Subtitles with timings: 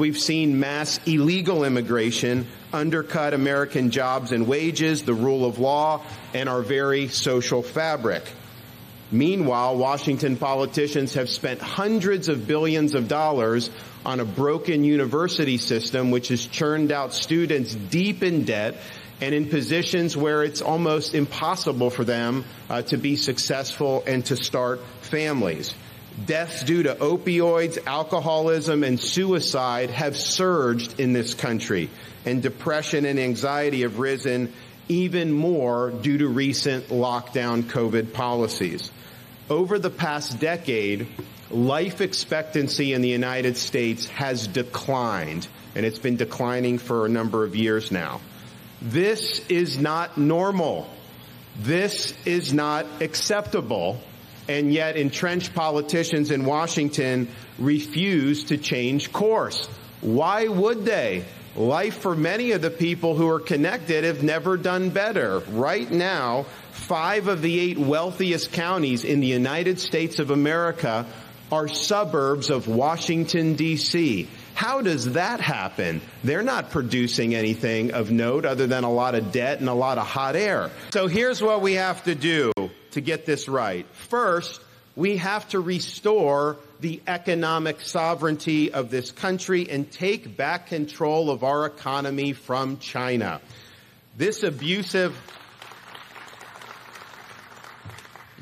[0.00, 6.02] We've seen mass illegal immigration undercut American jobs and wages, the rule of law,
[6.34, 8.24] and our very social fabric.
[9.12, 13.70] Meanwhile, Washington politicians have spent hundreds of billions of dollars
[14.04, 18.74] on a broken university system which has churned out students deep in debt
[19.20, 24.34] and in positions where it's almost impossible for them uh, to be successful and to
[24.34, 25.72] start families.
[26.26, 31.90] Deaths due to opioids, alcoholism, and suicide have surged in this country,
[32.24, 34.52] and depression and anxiety have risen
[34.86, 38.92] even more due to recent lockdown COVID policies.
[39.50, 41.08] Over the past decade,
[41.50, 47.44] life expectancy in the United States has declined, and it's been declining for a number
[47.44, 48.20] of years now.
[48.80, 50.88] This is not normal.
[51.58, 54.00] This is not acceptable
[54.48, 57.28] and yet entrenched politicians in Washington
[57.58, 59.66] refuse to change course.
[60.00, 61.24] Why would they?
[61.56, 65.38] Life for many of the people who are connected have never done better.
[65.38, 71.06] Right now, five of the eight wealthiest counties in the United States of America
[71.52, 74.28] are suburbs of Washington, D.C.
[74.54, 76.00] How does that happen?
[76.24, 79.98] They're not producing anything of note other than a lot of debt and a lot
[79.98, 80.70] of hot air.
[80.92, 82.52] So here's what we have to do
[82.94, 83.86] to get this right.
[83.92, 84.60] First,
[84.96, 91.44] we have to restore the economic sovereignty of this country and take back control of
[91.44, 93.40] our economy from China.
[94.16, 95.16] This abusive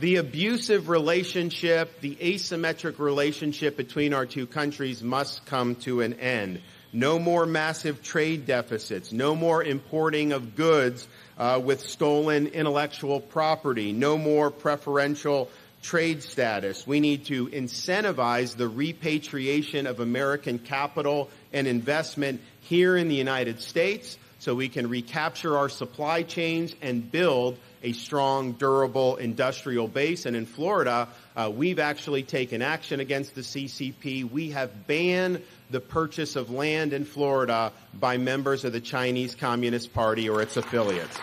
[0.00, 6.60] the abusive relationship, the asymmetric relationship between our two countries must come to an end.
[6.92, 9.12] No more massive trade deficits.
[9.12, 11.06] No more importing of goods
[11.42, 13.90] uh, with stolen intellectual property.
[13.90, 15.50] No more preferential
[15.82, 16.86] trade status.
[16.86, 23.60] We need to incentivize the repatriation of American capital and investment here in the United
[23.60, 30.26] States so we can recapture our supply chains and build a strong, durable industrial base.
[30.26, 34.30] And in Florida, uh, we've actually taken action against the CCP.
[34.30, 39.92] We have banned the purchase of land in Florida by members of the Chinese Communist
[39.92, 41.18] Party or its affiliates.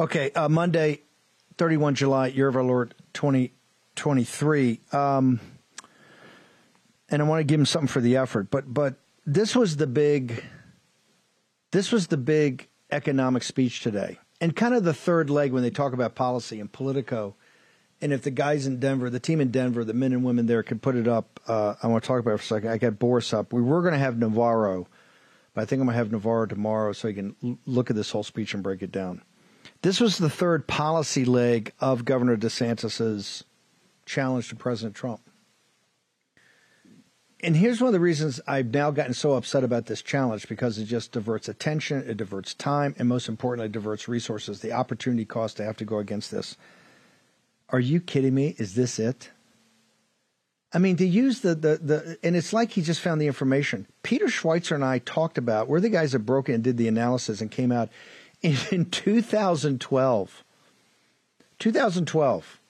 [0.00, 1.02] Okay, uh, Monday,
[1.56, 4.80] 31 July, year of our Lord 2023.
[4.92, 5.40] Um,
[7.10, 8.94] and I want to give him something for the effort, but but
[9.26, 10.44] this was the big
[11.72, 14.18] this was the big economic speech today.
[14.40, 17.34] And kind of the third leg when they talk about policy and Politico
[18.00, 20.62] and if the guys in Denver, the team in Denver, the men and women there
[20.62, 22.70] could put it up, uh, I want to talk about it for a second.
[22.70, 23.52] I got Boris up.
[23.52, 24.86] We were going to have Navarro,
[25.54, 27.96] but I think I'm going to have Navarro tomorrow so he can l- look at
[27.96, 29.22] this whole speech and break it down.
[29.82, 33.44] This was the third policy leg of Governor DeSantis's
[34.06, 35.20] challenge to President Trump.
[37.40, 40.78] And here's one of the reasons I've now gotten so upset about this challenge because
[40.78, 44.60] it just diverts attention, it diverts time, and most importantly, it diverts resources.
[44.60, 46.56] The opportunity cost to have to go against this.
[47.70, 48.54] Are you kidding me?
[48.58, 49.30] Is this it?
[50.72, 53.86] I mean, to use the, the, the, and it's like he just found the information.
[54.02, 56.88] Peter Schweizer and I talked about, we're the guys that broke it and did the
[56.88, 57.88] analysis and came out
[58.42, 60.44] in, in 2012.
[61.58, 62.60] 2012,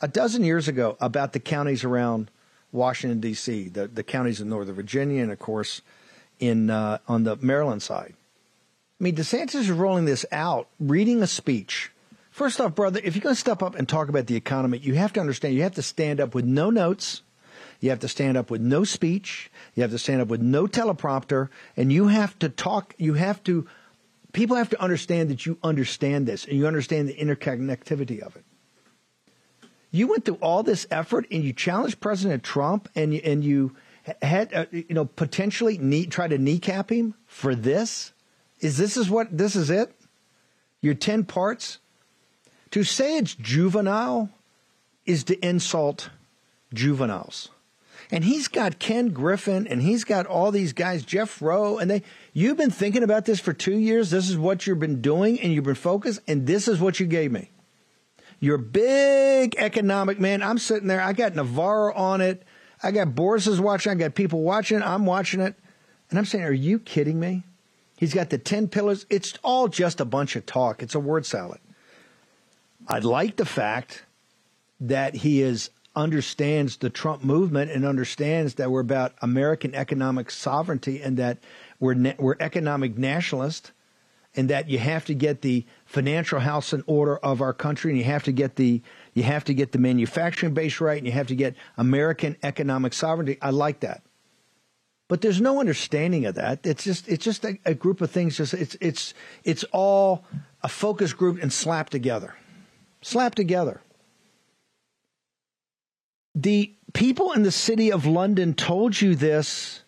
[0.00, 2.30] a dozen years ago, about the counties around
[2.70, 5.82] Washington, D.C., the, the counties in Northern Virginia, and of course,
[6.40, 8.14] in, uh, on the Maryland side.
[8.98, 11.91] I mean, DeSantis is rolling this out, reading a speech
[12.32, 14.94] First off, brother, if you're going to step up and talk about the economy, you
[14.94, 17.20] have to understand you have to stand up with no notes.
[17.78, 19.50] You have to stand up with no speech.
[19.74, 21.50] You have to stand up with no teleprompter.
[21.76, 23.68] And you have to talk, you have to,
[24.32, 28.44] people have to understand that you understand this and you understand the interconnectivity of it.
[29.90, 33.76] You went through all this effort and you challenged President Trump and you, and you
[34.22, 38.14] had, uh, you know, potentially knee, try to kneecap him for this.
[38.60, 39.94] Is this is what, this is it?
[40.80, 41.78] Your 10 parts
[42.72, 44.30] To say it's juvenile
[45.04, 46.10] is to insult
[46.72, 47.50] juveniles.
[48.10, 52.02] And he's got Ken Griffin and he's got all these guys, Jeff Roe, and they
[52.32, 54.10] you've been thinking about this for two years.
[54.10, 57.06] This is what you've been doing and you've been focused, and this is what you
[57.06, 57.50] gave me.
[58.40, 60.42] You're big economic man.
[60.42, 62.42] I'm sitting there, I got Navarro on it.
[62.82, 65.54] I got Boris's watching, I got people watching, I'm watching it.
[66.10, 67.44] And I'm saying, Are you kidding me?
[67.96, 69.06] He's got the 10 pillars.
[69.08, 70.82] It's all just a bunch of talk.
[70.82, 71.60] It's a word salad.
[72.88, 74.04] I like the fact
[74.80, 81.02] that he is understands the Trump movement and understands that we're about American economic sovereignty
[81.02, 81.38] and that
[81.78, 83.72] we're we're economic nationalist
[84.34, 87.98] and that you have to get the financial house in order of our country and
[87.98, 88.80] you have to get the
[89.12, 92.94] you have to get the manufacturing base right and you have to get American economic
[92.94, 93.36] sovereignty.
[93.42, 94.02] I like that.
[95.08, 96.66] But there's no understanding of that.
[96.66, 99.12] It's just it's just a, a group of things just it's it's
[99.44, 100.24] it's all
[100.62, 102.34] a focus group and slapped together.
[103.02, 103.82] Slapped together.
[106.34, 109.82] The people in the city of London told you this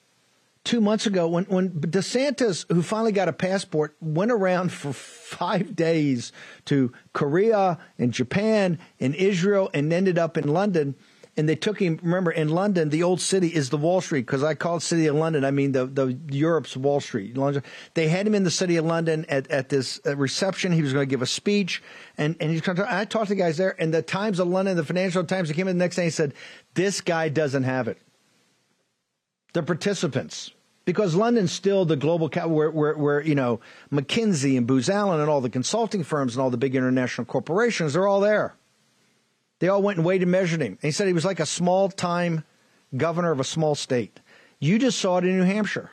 [0.64, 5.76] two months ago when, when DeSantis, who finally got a passport, went around for five
[5.76, 6.32] days
[6.64, 10.94] to Korea and Japan and Israel and ended up in London
[11.36, 11.98] and they took him.
[12.02, 15.06] Remember, in London, the old city is the Wall Street because I call it City
[15.06, 15.44] of London.
[15.44, 17.36] I mean the the Europe's Wall Street.
[17.94, 20.72] They had him in the City of London at at this uh, reception.
[20.72, 21.82] He was going to give a speech,
[22.16, 22.92] and and he's going to.
[22.92, 25.78] I talked to guys there, and the Times of London, the Financial Times, came in
[25.78, 26.34] the next day and said,
[26.74, 27.98] "This guy doesn't have it."
[29.52, 30.50] The participants
[30.84, 33.60] because London's still the global capital where, where, where, you know
[33.92, 37.92] McKinsey and Booz Allen and all the consulting firms and all the big international corporations
[37.92, 38.56] they're all there.
[39.64, 40.72] They all went and weighed and measured him.
[40.72, 42.44] And he said he was like a small time
[42.94, 44.20] governor of a small state.
[44.60, 45.90] You just saw it in New Hampshire.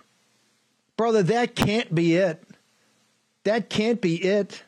[0.97, 2.43] Brother, that can't be it.
[3.45, 4.63] That can't be it.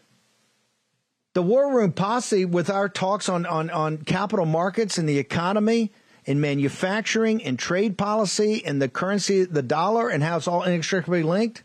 [1.34, 5.92] The War Room Posse, with our talks on, on, on capital markets and the economy
[6.26, 11.24] and manufacturing and trade policy and the currency, the dollar, and how it's all inextricably
[11.24, 11.62] linked,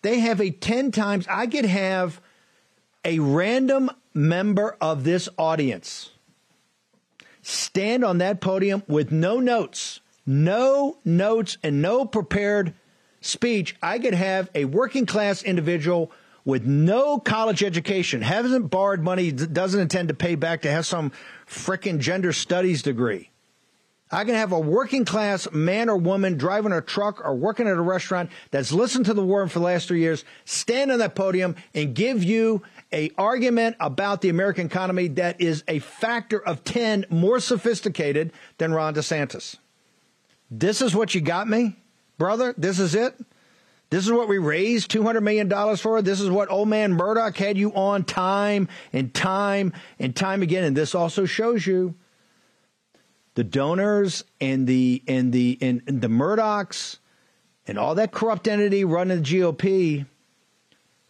[0.00, 2.22] they have a 10 times, I could have
[3.04, 6.08] a random member of this audience
[7.42, 12.74] stand on that podium with no notes, no notes, and no prepared
[13.20, 16.10] speech, I could have a working class individual
[16.44, 21.12] with no college education, hasn't borrowed money, doesn't intend to pay back to have some
[21.46, 23.30] frickin' gender studies degree.
[24.10, 27.78] I can have a working class man or woman driving a truck or working at
[27.78, 31.14] a restaurant that's listened to the war for the last three years, stand on that
[31.14, 32.62] podium and give you
[32.92, 38.72] a argument about the American economy that is a factor of 10 more sophisticated than
[38.72, 39.56] Ron DeSantis.
[40.50, 41.76] This is what you got me,
[42.18, 42.54] brother.
[42.56, 43.14] This is it.
[43.92, 46.00] This is what we raised $200 million for.
[46.00, 50.64] This is what old man Murdoch had you on time and time and time again.
[50.64, 51.94] And this also shows you
[53.34, 56.98] the donors and the and the and, the Murdochs
[57.66, 60.06] and all that corrupt entity running the GOP,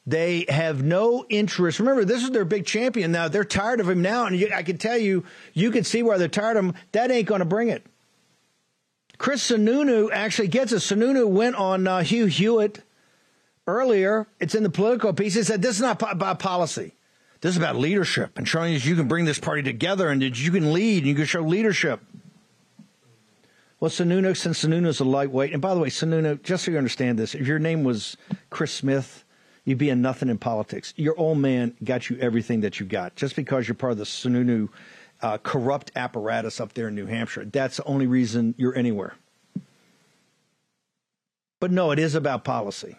[0.06, 1.78] they have no interest.
[1.78, 3.28] Remember, this is their big champion now.
[3.28, 6.19] They're tired of him now, and you, I can tell you, you can see why
[6.19, 6.75] they're tired of him.
[6.93, 7.87] That ain't going to bring it.
[9.19, 10.76] Chris Sununu actually gets it.
[10.76, 12.82] Sununu went on uh, Hugh Hewitt
[13.69, 14.26] earlier.
[14.40, 15.34] It's in the Politico piece.
[15.34, 16.94] He said this is not about policy.
[17.40, 20.40] This is about leadership and showing that you can bring this party together and that
[20.40, 22.00] you can lead and you can show leadership.
[23.78, 26.78] Well, Sununu, since Sununu is a lightweight, and by the way, Sununu, just so you
[26.78, 28.16] understand this, if your name was
[28.49, 29.25] Chris Smith,
[29.64, 30.92] you'd be a nothing in politics.
[30.97, 33.16] Your old man got you everything that you got.
[33.16, 34.69] Just because you're part of the Sununu
[35.21, 39.14] uh, corrupt apparatus up there in New Hampshire, that's the only reason you're anywhere.
[41.61, 42.97] But no, it is about policy.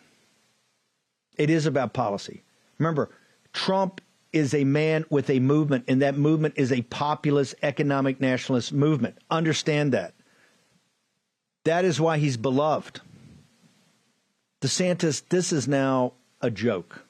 [1.38, 2.43] It is about policy.
[2.79, 3.10] Remember,
[3.51, 4.00] Trump
[4.32, 9.17] is a man with a movement, and that movement is a populist economic nationalist movement.
[9.29, 10.13] Understand that.
[11.65, 13.01] That is why he's beloved.
[14.62, 17.03] DeSantis, this is now a joke.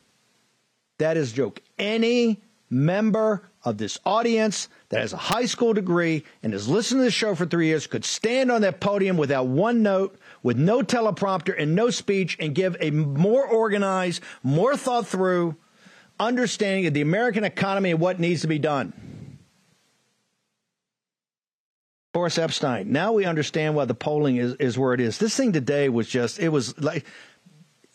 [1.00, 1.60] That is a joke.
[1.78, 7.04] Any member of this audience that has a high school degree and has listened to
[7.06, 10.82] the show for three years could stand on that podium without one note, with no
[10.82, 15.56] teleprompter and no speech, and give a more organized, more thought through
[16.20, 18.94] understanding of the American economy and what needs to be done.
[22.14, 22.86] Boris Epshteyn.
[22.86, 25.18] Now we understand why the polling is, is where it is.
[25.18, 27.06] This thing today was just, it was like,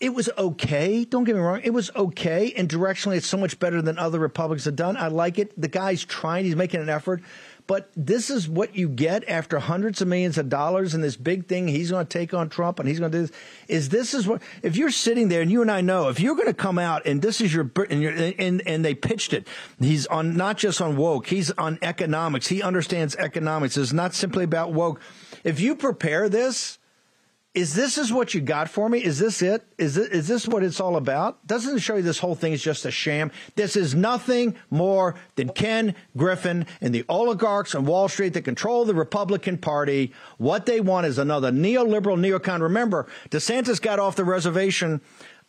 [0.01, 1.05] it was okay.
[1.05, 1.61] Don't get me wrong.
[1.65, 2.53] It was okay.
[2.57, 4.97] And directionally, it's so much better than other Republicans have done.
[4.97, 5.61] I like it.
[5.61, 6.45] The guy's trying.
[6.45, 7.21] He's making an effort.
[7.67, 11.49] But this is what you get after hundreds of millions of dollars and this big
[11.49, 13.37] thing he's going to take on Trump and he's going to do this.
[13.69, 16.35] Is this is what if you're sitting there and you and I know if you're
[16.35, 19.47] going to come out and this is your and and and they pitched it.
[19.79, 21.27] He's on not just on woke.
[21.27, 22.47] He's on economics.
[22.47, 23.77] He understands economics.
[23.77, 24.99] It's not simply about woke.
[25.45, 26.79] If you prepare this
[27.59, 29.03] is this is what you got for me?
[29.03, 29.67] Is this it?
[29.79, 31.45] Is this, is this what it's all about?
[31.45, 33.33] Doesn't it show you this whole thing is just a sham?
[33.57, 38.85] This is nothing more than Ken Griffin and the oligarchs on Wall Street that control
[38.85, 40.13] the Republican Party.
[40.37, 42.61] What they want is another neoliberal neocon.
[42.61, 45.01] Remember, DeSantis got off the reservation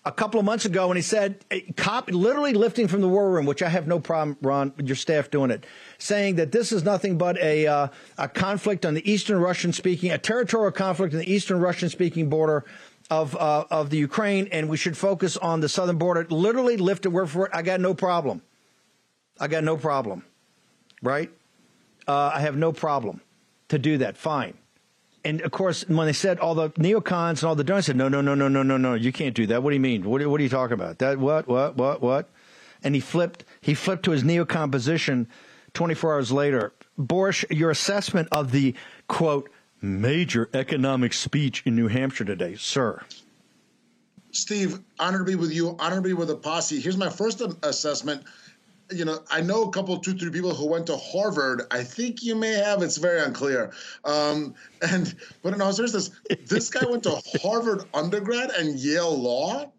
[0.06, 3.46] a couple of months ago when he said, cop, literally lifting from the war room,
[3.46, 5.66] which I have no problem, Ron, with your staff doing it,
[6.00, 7.88] saying that this is nothing but a, uh,
[8.18, 12.30] a conflict on the Eastern Russian speaking, a territorial conflict in the Eastern Russian speaking
[12.30, 12.66] border
[13.10, 16.26] of, uh, of the Ukraine, and we should focus on the southern border.
[16.30, 17.52] Literally lift lifted word for it.
[17.54, 18.42] I got no problem.
[19.40, 20.26] I got no problem.
[21.02, 21.32] Right?
[22.08, 23.22] Uh, I have no problem
[23.70, 24.18] to do that.
[24.18, 24.56] Fine
[25.24, 28.08] and of course, when they said all the neocons and all the donors said, no,
[28.08, 29.62] no, no, no, no, no, no, you can't do that.
[29.62, 30.04] What do you mean?
[30.04, 31.00] What, what are you talking about?
[31.00, 32.30] That what, what, what, what?
[32.84, 33.44] And he flipped.
[33.60, 35.28] He flipped to his neocon position.
[35.74, 38.76] Twenty four hours later, Boris, your assessment of the
[39.08, 39.50] quote
[39.82, 43.02] major economic speech in New Hampshire today, sir.
[44.32, 45.76] Steve, honored to be with you.
[45.80, 46.80] Honored to be with the posse.
[46.80, 48.24] Here's my first assessment
[48.92, 51.64] you know, I know a couple, two, three people who went to Harvard.
[51.72, 52.82] I think you may have.
[52.82, 53.72] It's very unclear.
[54.04, 56.12] Um, and but in all seriousness,
[56.48, 59.72] this guy went to Harvard undergrad and Yale Law,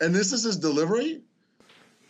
[0.00, 1.20] and this is his delivery.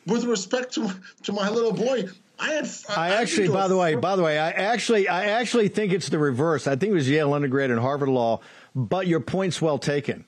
[0.07, 0.93] With respect to
[1.25, 2.05] to my little boy,
[2.39, 2.69] I had.
[2.89, 6.09] I, I actually, by the way, by the way, I actually, I actually think it's
[6.09, 6.67] the reverse.
[6.67, 8.41] I think it was Yale undergrad and Harvard Law.
[8.75, 10.25] But your point's well taken.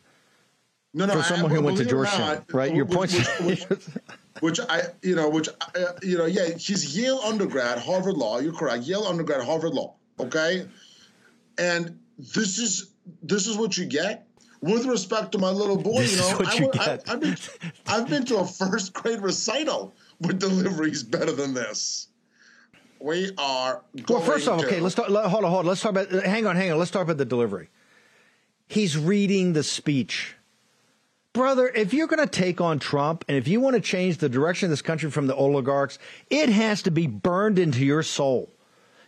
[0.93, 2.75] No, no, for someone I, who went to Georgetown, right?
[2.75, 3.14] Your point's.
[3.40, 3.81] Which, which,
[4.40, 8.40] which I, you know, which uh, you know, yeah, she's Yale undergrad, Harvard Law.
[8.40, 9.95] You're correct, Yale undergrad, Harvard Law.
[10.19, 10.67] Okay,
[11.59, 12.90] and this is
[13.23, 14.26] this is what you get.
[14.62, 17.37] With respect to my little boy, you know, I, have been
[17.87, 19.95] I've been to a first grade recital
[20.27, 22.09] with deliveries better than this.
[23.00, 23.83] We are.
[24.09, 25.07] well, first off, okay, let's talk.
[25.07, 25.67] Hold on, hold on.
[25.67, 26.11] Let's talk about.
[26.11, 26.79] Hang on, hang on.
[26.79, 27.71] Let's talk about the delivery.
[28.69, 30.37] He's reading the speech
[31.33, 34.29] Brother, if you're going to take on Trump and if you want to change the
[34.29, 35.99] direction of this country from the oligarchs,
[36.29, 38.53] it has to be burned into your soul.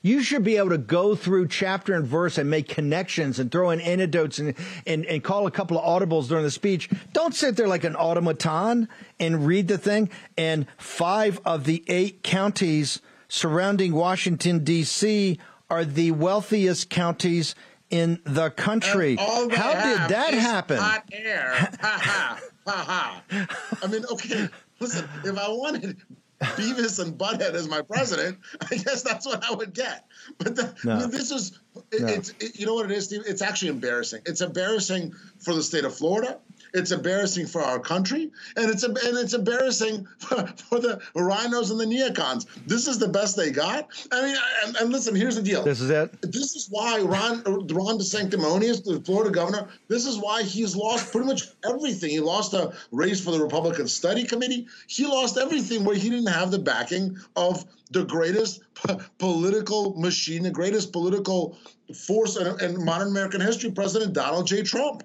[0.03, 3.71] You should be able to go through chapter and verse and make connections and throw
[3.71, 4.55] in anecdotes and,
[4.87, 6.91] and, and call a couple of audibles during the speech.
[7.13, 8.89] Don't sit there like an automaton
[9.21, 10.11] and read the thing.
[10.37, 15.39] And five of the eight counties surrounding Washington, D.C.
[15.71, 17.55] are the wealthiest counties
[17.89, 19.17] in the country.
[19.17, 20.79] How did that happen?
[20.79, 21.53] Hot air.
[21.55, 23.47] ha ha ha ha.
[23.83, 24.49] I mean, okay.
[24.81, 25.97] Listen, if I wanted
[26.57, 30.07] Beavis and Butthead as my president, I guess that's what I would get.
[30.39, 30.93] But the, no.
[30.93, 31.59] I mean, this is
[31.93, 32.09] it, no.
[32.09, 33.23] it's it, you know what it is, Steve.
[33.27, 34.23] It's actually embarrassing.
[34.27, 36.39] It's embarrassing for the state of Florida.
[36.75, 41.79] It's embarrassing for our country, and it's and it's embarrassing for, for the rhinos and
[41.79, 42.47] the neocons.
[42.67, 43.89] This is the best they got.
[44.11, 45.63] I mean, and, and, listen, here's the deal.
[45.63, 46.11] This is it.
[46.23, 51.27] This is why Ron Ron DeSanctimonious, the Florida governor, this is why he's lost pretty
[51.27, 52.11] much everything.
[52.11, 54.67] He lost a race for the Republican Study Committee.
[54.87, 60.43] He lost everything where he didn't have the backing of the greatest p- political machine,
[60.43, 61.59] the greatest political
[62.07, 64.63] force in, in modern American history, President Donald J.
[64.63, 65.03] Trump.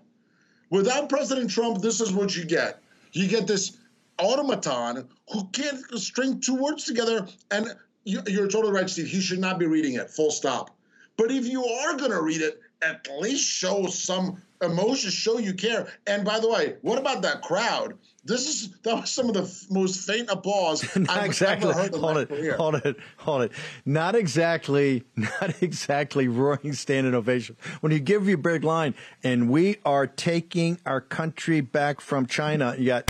[0.69, 2.81] Without President Trump, this is what you get.
[3.13, 3.77] You get this
[4.19, 7.27] automaton who can't string two words together.
[7.51, 9.07] And you, are totally right, Steve.
[9.07, 10.75] He should not be reading it, full stop.
[11.17, 15.53] But if you are going to read it, at least show some emotion, show you
[15.53, 15.87] care.
[16.05, 17.97] And by the way, what about that crowd?
[18.27, 21.69] This is that was some of the f- most faint applause not I've exactly.
[21.69, 22.57] ever heard in hold it, career.
[22.57, 23.51] Hold it, hold it.
[23.85, 27.55] Not exactly, not exactly roaring standing ovation.
[27.79, 32.75] When you give your big line, and we are taking our country back from China,
[32.77, 33.09] yet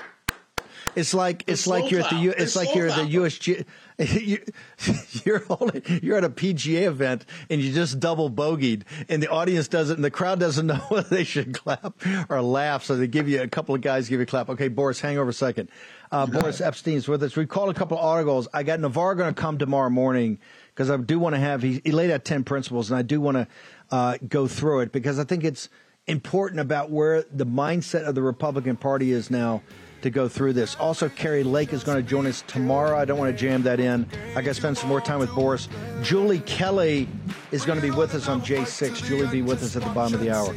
[0.96, 3.16] it's like it's, it's like you're at the U, it's, it's like you're at the
[3.16, 3.66] USG.
[4.18, 4.40] You,
[5.26, 9.68] you're holding, you're at a PGA event and you just double bogeyed, and the audience
[9.68, 12.00] doesn't, and the crowd doesn't know whether they should clap
[12.30, 12.84] or laugh.
[12.84, 14.50] So they give you a couple of guys give you a clap.
[14.50, 15.70] Okay, Boris, hang over a second.
[16.12, 17.36] Uh, Boris Epshteyn's with us.
[17.36, 18.48] We called a couple of articles.
[18.54, 20.40] I got Navarro going to come tomorrow morning
[20.74, 21.64] because I do want to have.
[21.64, 23.48] He, he, laid out ten principles, and I do want to
[23.90, 25.70] uh, go through it because I think it's
[26.06, 29.64] important about where the mindset of the Republican Party is now
[30.02, 30.76] to go through this.
[30.76, 32.98] Also, Kari Lake is going to join us tomorrow.
[32.98, 34.06] I don't want to jam that in.
[34.36, 35.68] I got to spend some more time with Boris.
[36.02, 37.08] Julie Kelly
[37.52, 39.06] is going to be with us on J6.
[39.06, 40.56] Julie be with us at the bottom of the hour.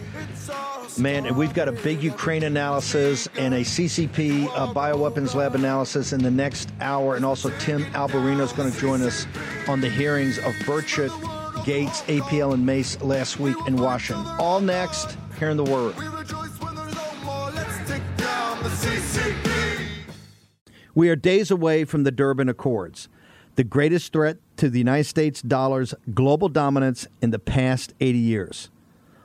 [0.98, 6.22] Man, and we've got a big Ukraine analysis and a CCP bioweapons lab analysis in
[6.22, 7.16] the next hour.
[7.16, 9.26] And also, Tim Alberino is going to join us
[9.68, 11.10] on the hearings of Burchett
[11.64, 14.24] Gaetz, APL, and Mace last week in Washington.
[14.38, 16.19] All next here in the Room.
[20.94, 23.08] We are days away from the Durban Accords,
[23.54, 28.70] the greatest threat to the United States dollar's global dominance in the past 80 years.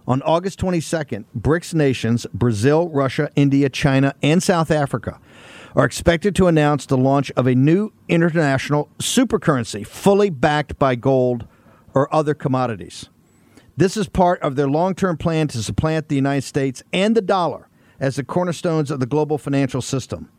[0.08, 5.20] On August 22nd, BRICS nations, Brazil, Russia, India, China, and South Africa,
[5.76, 11.48] are expected to announce the launch of a new international supercurrency fully backed by gold
[11.94, 13.10] or other commodities.
[13.76, 17.22] This is part of their long term plan to supplant the United States and the
[17.22, 17.68] dollar
[18.00, 20.30] as the cornerstones of the global financial system.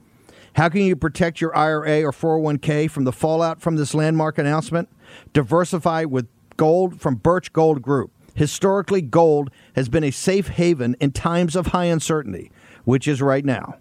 [0.54, 4.88] How can you protect your IRA or 401k from the fallout from this landmark announcement?
[5.32, 8.10] Diversify with gold from Birch Gold Group.
[8.34, 12.50] Historically, gold has been a safe haven in times of high uncertainty,
[12.84, 13.76] which is right now.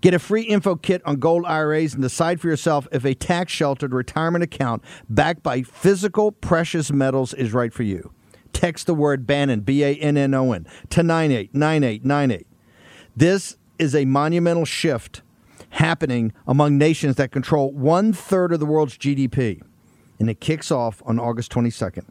[0.00, 3.52] Get a free info kit on gold IRAs and decide for yourself if a tax
[3.52, 8.12] sheltered retirement account backed by physical precious metals is right for you.
[8.52, 12.46] Text the word Bannon, B A N N O N, to 989898.
[13.16, 15.22] This is a monumental shift
[15.70, 19.62] happening among nations that control one third of the world's GDP.
[20.18, 22.04] And it kicks off on August 22nd.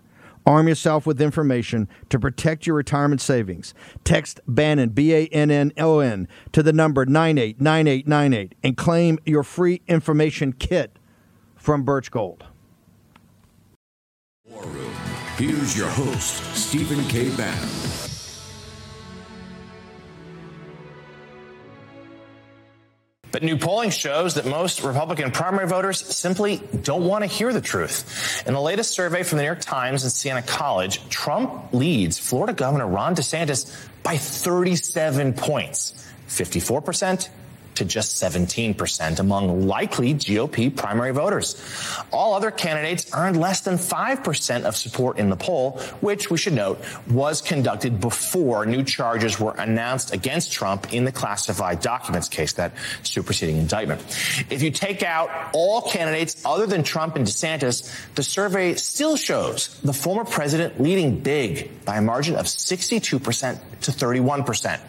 [0.45, 3.73] Arm yourself with information to protect your retirement savings.
[4.03, 9.43] Text Bannon, B A N N O N, to the number 989898 and claim your
[9.43, 10.97] free information kit
[11.55, 12.45] from Birch Gold.
[14.45, 14.93] War Room.
[15.37, 17.29] Here's your host, Stephen K.
[17.35, 18.08] Bannon.
[23.31, 27.61] But new polling shows that most Republican primary voters simply don't want to hear the
[27.61, 28.43] truth.
[28.47, 32.53] In the latest survey from the New York Times and Siena College, Trump leads Florida
[32.53, 35.93] Governor Ron DeSantis by 37 points,
[36.27, 37.29] 54%
[37.79, 41.61] to just 17% among likely GOP primary voters.
[42.11, 46.53] All other candidates earned less than 5% of support in the poll, which we should
[46.53, 52.53] note was conducted before new charges were announced against Trump in the classified documents case,
[52.53, 54.01] that superseding indictment.
[54.49, 59.79] If you take out all candidates other than Trump and DeSantis, the survey still shows
[59.81, 64.79] the former president leading big by a margin of 62% to 31%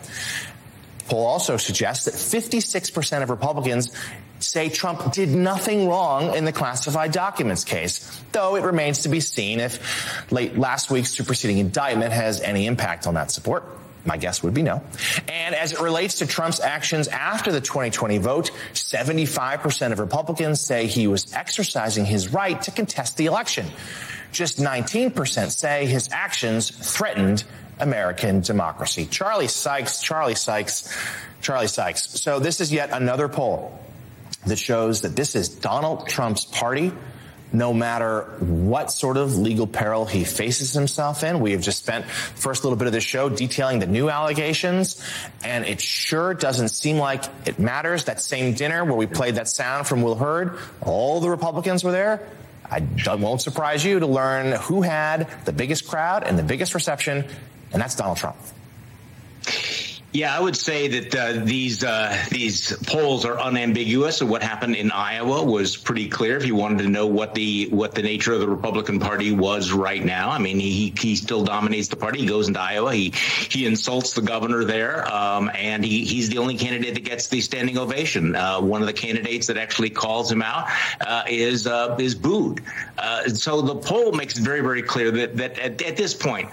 [1.10, 3.90] poll also suggests that 56% of Republicans
[4.38, 9.20] say Trump did nothing wrong in the classified documents case, though it remains to be
[9.20, 13.64] seen if late last week's superseding indictment has any impact on that support.
[14.04, 14.82] My guess would be no.
[15.28, 20.86] And as it relates to Trump's actions after the 2020 vote, 75% of Republicans say
[20.86, 23.66] he was exercising his right to contest the election.
[24.32, 27.44] Just 19% say his actions threatened
[27.80, 29.06] American democracy.
[29.06, 30.94] Charlie Sykes, Charlie Sykes,
[31.40, 32.20] Charlie Sykes.
[32.20, 33.78] So this is yet another poll
[34.46, 36.92] that shows that this is Donald Trump's party.
[37.52, 42.04] No matter what sort of legal peril he faces himself in, we have just spent
[42.04, 45.04] first little bit of the show detailing the new allegations,
[45.42, 48.04] and it sure doesn't seem like it matters.
[48.04, 51.90] That same dinner where we played that sound from Will Hurd, all the Republicans were
[51.90, 52.24] there.
[52.70, 57.24] I won't surprise you to learn who had the biggest crowd and the biggest reception
[57.72, 58.36] and that's Donald Trump.
[60.12, 64.20] Yeah, I would say that uh, these uh, these polls are unambiguous.
[64.20, 66.36] What happened in Iowa was pretty clear.
[66.36, 69.70] If you wanted to know what the what the nature of the Republican Party was
[69.70, 72.18] right now, I mean, he he still dominates the party.
[72.18, 72.92] He goes into Iowa.
[72.92, 73.10] He
[73.50, 77.40] he insults the governor there, um, and he he's the only candidate that gets the
[77.40, 78.34] standing ovation.
[78.34, 80.66] Uh, one of the candidates that actually calls him out
[81.06, 82.62] uh, is uh, is booed.
[82.98, 86.48] Uh, so the poll makes it very very clear that that at, at, this point,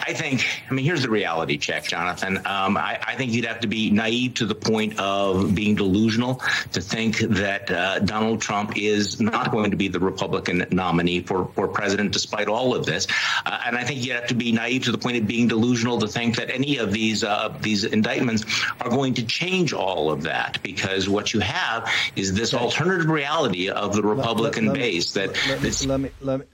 [0.00, 0.46] I think.
[0.70, 2.38] I mean, here's the reality check, Jonathan.
[2.46, 6.40] Um, I, I think you'd have to be naive to the point of being delusional
[6.72, 11.46] to think that uh, Donald Trump is not going to be the Republican nominee for,
[11.54, 13.06] for president despite all of this.
[13.44, 15.98] Uh, and I think you have to be naive to the point of being delusional
[16.00, 18.44] to think that any of these uh, these indictments
[18.80, 23.68] are going to change all of that because what you have is this alternative reality
[23.68, 26.46] of the Republican let, let, base that let, let, let me let me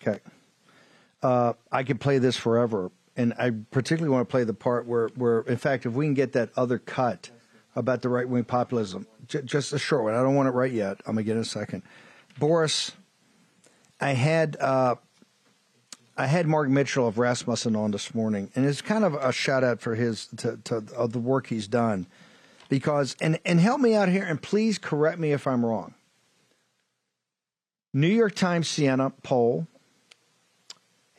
[0.00, 0.20] okay.
[1.22, 5.08] Uh, I could play this forever and I particularly want to play the part where,
[5.14, 7.30] where in fact, if we can get that other cut
[7.74, 10.14] about the right wing populism, j- just a short one.
[10.14, 11.00] I don't want it right yet.
[11.06, 11.82] I'm gonna get in a second.
[12.38, 12.92] Boris,
[14.00, 14.96] I had uh,
[16.16, 19.64] I had Mark Mitchell of Rasmussen on this morning, and it's kind of a shout
[19.64, 22.06] out for his to, to of the work he's done,
[22.68, 25.94] because and and help me out here, and please correct me if I'm wrong.
[27.92, 29.66] New York Times Siena poll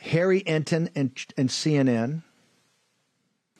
[0.01, 2.23] Harry Enten and, and CNN,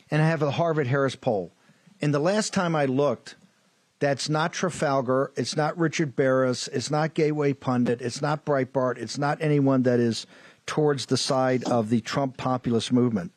[0.10, 1.54] and I have a Harvard Harris poll.
[2.02, 3.36] And the last time I looked,
[4.00, 5.32] that's not Trafalgar.
[5.36, 6.68] It's not Richard Baris.
[6.70, 8.02] It's not Gateway Pundit.
[8.02, 8.98] It's not Breitbart.
[8.98, 10.26] It's not anyone that is
[10.66, 13.32] towards the side of the Trump populist movement.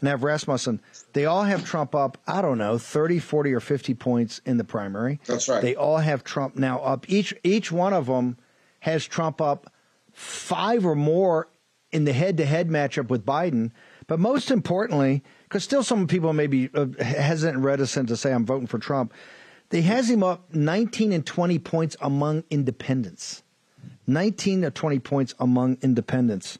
[0.00, 0.82] And I have Rasmussen,
[1.14, 4.64] they all have Trump up, I don't know, 30, 40, or 50 points in the
[4.64, 5.18] primary.
[5.24, 5.62] That's right.
[5.62, 7.08] They all have Trump now up.
[7.08, 8.36] Each, each one of them
[8.80, 9.72] has Trump up
[10.12, 11.48] five or more
[11.94, 13.70] in the head to head matchup with Biden.
[14.08, 18.32] But most importantly, because still some people may be uh, hesitant and reticent to say
[18.32, 19.14] I'm voting for Trump,
[19.70, 23.44] they has him up 19 and 20 points among independents.
[24.08, 26.58] 19 to 20 points among independents.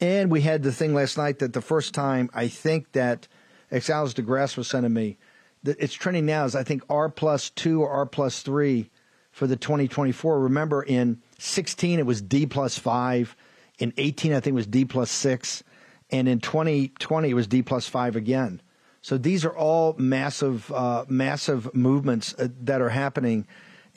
[0.00, 3.26] And we had the thing last night that the first time I think that
[3.72, 5.16] Alex DeGrasse was sending me,
[5.62, 8.90] that it's trending now is I think R plus two or R plus three
[9.32, 10.40] for the 2024.
[10.40, 13.34] Remember in 16 it was D plus five.
[13.78, 15.62] In 18 I think it was D plus six.
[16.10, 18.62] And in 2020 it was D plus five again.
[19.00, 23.46] So these are all massive, uh, massive movements uh, that are happening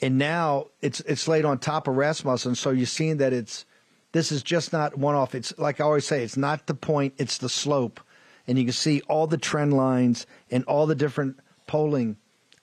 [0.02, 2.50] and now it's it's laid on top of Rasmussen.
[2.50, 3.64] And so you're seeing that it's
[4.10, 5.34] this is just not one off.
[5.34, 8.00] It's like I always say, it's not the point, it's the slope,
[8.46, 12.16] and you can see all the trend lines and all the different polling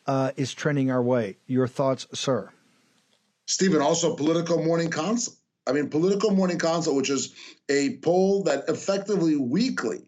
[0.06, 1.38] uh, is trending our way.
[1.48, 2.52] Your thoughts, sir?
[3.46, 5.38] Stephen, also Politico Morning Consult.
[5.70, 7.34] I mean, Politico Morning Consult, which is
[7.70, 10.02] a poll that effectively weekly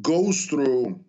[0.00, 1.00] goes through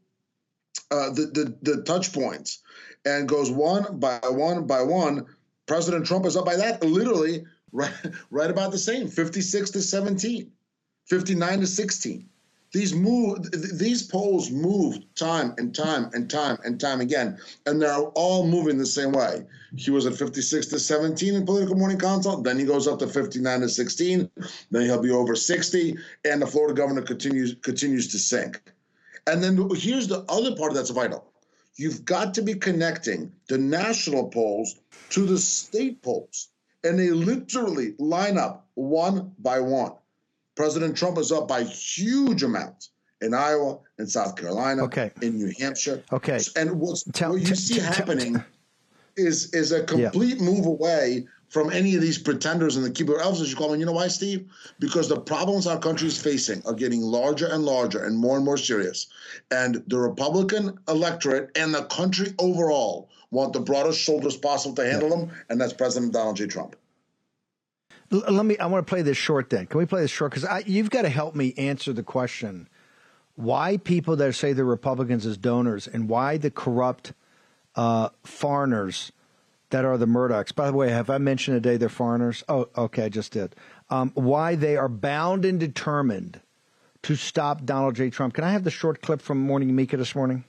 [0.89, 2.63] uh, the, the the touch points
[3.05, 5.27] and goes one by one by one
[5.67, 7.93] President Trump is up by that literally right,
[8.31, 10.51] right about the same 56 to 17,
[11.05, 12.29] 59 to 16.
[12.73, 17.97] These move these polls move time and time and time and time again, and they're
[17.97, 19.45] all moving the same way.
[19.75, 23.07] He was at 56 to 17 in Politico Morning Consult, then he goes up to
[23.07, 24.29] 59 to 16,
[24.71, 28.61] then he'll be over 60, and the Florida governor continues continues to sink.
[29.27, 31.25] And then here's the other part that's vital.
[31.75, 34.75] You've got to be connecting the national polls
[35.11, 36.49] to the state polls.
[36.83, 39.93] And they literally line up one by one.
[40.55, 42.89] President Trump is up by huge amounts
[43.21, 45.11] in Iowa, in South Carolina, okay.
[45.21, 46.03] in New Hampshire.
[46.11, 46.39] Okay.
[46.55, 48.41] And what's, tell, what you t- see t- happening t-
[49.17, 50.43] is is a complete yeah.
[50.43, 53.79] move away from any of these pretenders and the keyboard elves, as you call them.
[53.79, 54.49] You know why, Steve?
[54.79, 58.45] Because the problems our country is facing are getting larger and larger and more and
[58.45, 59.07] more serious.
[59.51, 65.09] And the Republican electorate and the country overall want the broadest shoulders possible to handle
[65.09, 66.47] them, and that's President Donald J.
[66.47, 66.75] Trump.
[68.11, 68.57] Let me.
[68.57, 69.49] I want to play this short.
[69.49, 70.33] Then can we play this short?
[70.33, 72.67] Because you've got to help me answer the question:
[73.35, 77.13] Why people that say they're Republicans as donors, and why the corrupt
[77.75, 79.11] uh, foreigners
[79.71, 80.53] that are the Murdochs.
[80.53, 82.43] By the way, have I mentioned today they're foreigners?
[82.47, 83.55] Oh, okay, I just did.
[83.89, 86.41] Um, why they are bound and determined
[87.03, 88.09] to stop Donald J.
[88.09, 88.35] Trump.
[88.35, 90.43] Can I have the short clip from Morning Mika this morning?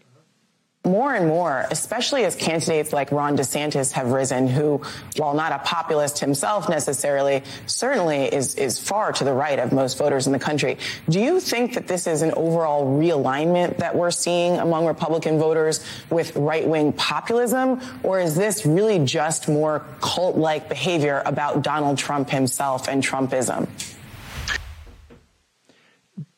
[0.84, 4.80] More and more, especially as candidates like Ron DeSantis have risen, who,
[5.16, 9.96] while not a populist himself necessarily, certainly is, is far to the right of most
[9.96, 10.78] voters in the country.
[11.08, 15.84] Do you think that this is an overall realignment that we're seeing among Republican voters
[16.10, 17.80] with right wing populism?
[18.02, 23.68] Or is this really just more cult like behavior about Donald Trump himself and Trumpism?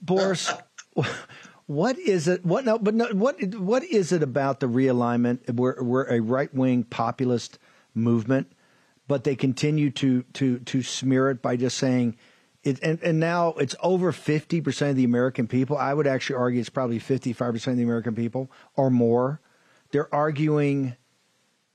[0.03, 0.53] Boris.
[1.67, 2.45] What is it?
[2.45, 2.79] What no?
[2.79, 5.55] But no, what what is it about the realignment?
[5.55, 7.59] We're we're a right wing populist
[7.95, 8.53] movement,
[9.09, 12.17] but they continue to to to smear it by just saying
[12.63, 12.79] it.
[12.83, 15.79] And, and now it's over fifty percent of the American people.
[15.79, 19.41] I would actually argue it's probably fifty five percent of the American people or more.
[19.91, 20.97] They're arguing.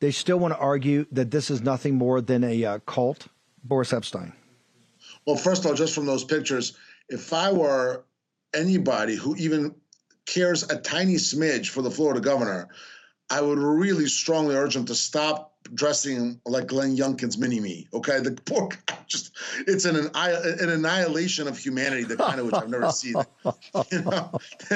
[0.02, 3.28] They still want to argue that this is nothing more than a uh, cult.
[3.63, 4.34] Boris Epshteyn.
[5.25, 6.78] Well, first of all, just from those pictures,
[7.10, 8.04] if I were
[8.54, 9.76] anybody who even
[10.26, 12.70] cares a tiny smidge for the Florida governor,
[13.30, 17.88] I would really strongly urge him to stop dressing like Glenn Youngkin's mini me.
[17.94, 19.32] Okay, the poor guy just
[19.68, 23.16] it's an an annihilation of humanity, the kind of which I've never seen.
[23.92, 24.32] you know,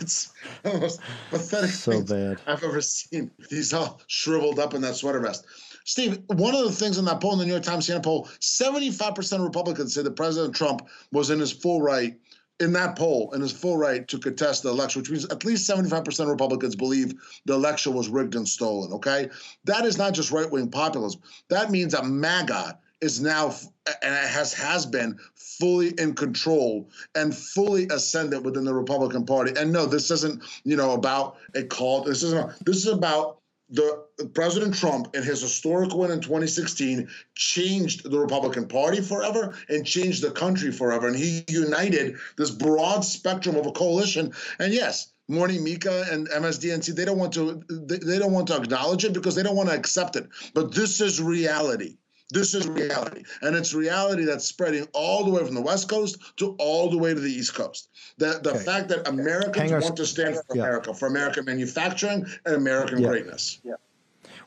[0.00, 2.40] it's the most pathetic so thing bad.
[2.46, 3.30] I've ever seen.
[3.48, 5.44] He's all shriveled up in that sweater vest.
[5.84, 8.26] Steve, one of the things in that poll, in the New York Times Siena poll,
[8.40, 12.16] 75% of Republicans say that President Trump was in his full right
[12.60, 15.68] in that poll in his full right to contest the election, which means at least
[15.68, 17.14] 75% of Republicans believe
[17.44, 18.92] the election was rigged and stolen.
[18.92, 19.28] Okay.
[19.64, 21.20] That is not just right wing populism.
[21.48, 23.54] That means that MAGA is now
[24.02, 29.52] and has has been fully in control and fully ascendant within the Republican Party.
[29.58, 32.06] And no, this isn't, you know, about a cult.
[32.06, 38.08] This isn't this is about the President Trump in his historic win in 2016 changed
[38.08, 41.08] the Republican Party forever and changed the country forever.
[41.08, 44.32] And he united this broad spectrum of a coalition.
[44.58, 48.56] And yes, Morning Mika and MSDNC, they don't want to they, they don't want to
[48.56, 50.28] acknowledge it because they don't want to accept it.
[50.54, 51.96] But this is reality.
[52.30, 53.22] This is reality.
[53.42, 56.98] And it's reality that's spreading all the way from the West Coast to all the
[56.98, 57.88] way to the East Coast.
[58.18, 58.64] The, the okay.
[58.64, 60.62] fact that Americans want to stand for yeah.
[60.62, 63.08] America, for American manufacturing and American yeah.
[63.08, 63.60] greatness.
[63.62, 63.74] Yeah.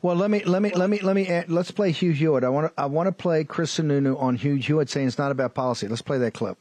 [0.02, 2.46] Well, let me let me let me let me add, let's play Hugh Hewitt.
[2.46, 5.32] I want to I want to play Chris Sununu on Hugh Hewitt saying it's not
[5.32, 5.88] about policy.
[5.90, 6.58] Let's play that clip.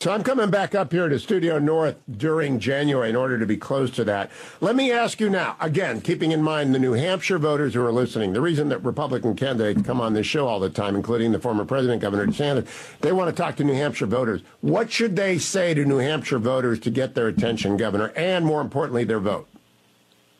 [0.00, 3.56] So I'm coming back up here to Studio North during January in order to be
[3.56, 4.30] close to that.
[4.60, 7.90] Let me ask you now, again, keeping in mind the New Hampshire voters who are
[7.90, 11.38] listening, the reason that Republican candidates come on this show all the time, including the
[11.38, 12.68] former president, Governor DeSantis,
[13.00, 14.42] they want to talk to New Hampshire voters.
[14.60, 18.60] What should they say to New Hampshire voters to get their attention, Governor, and more
[18.60, 19.48] importantly, their vote?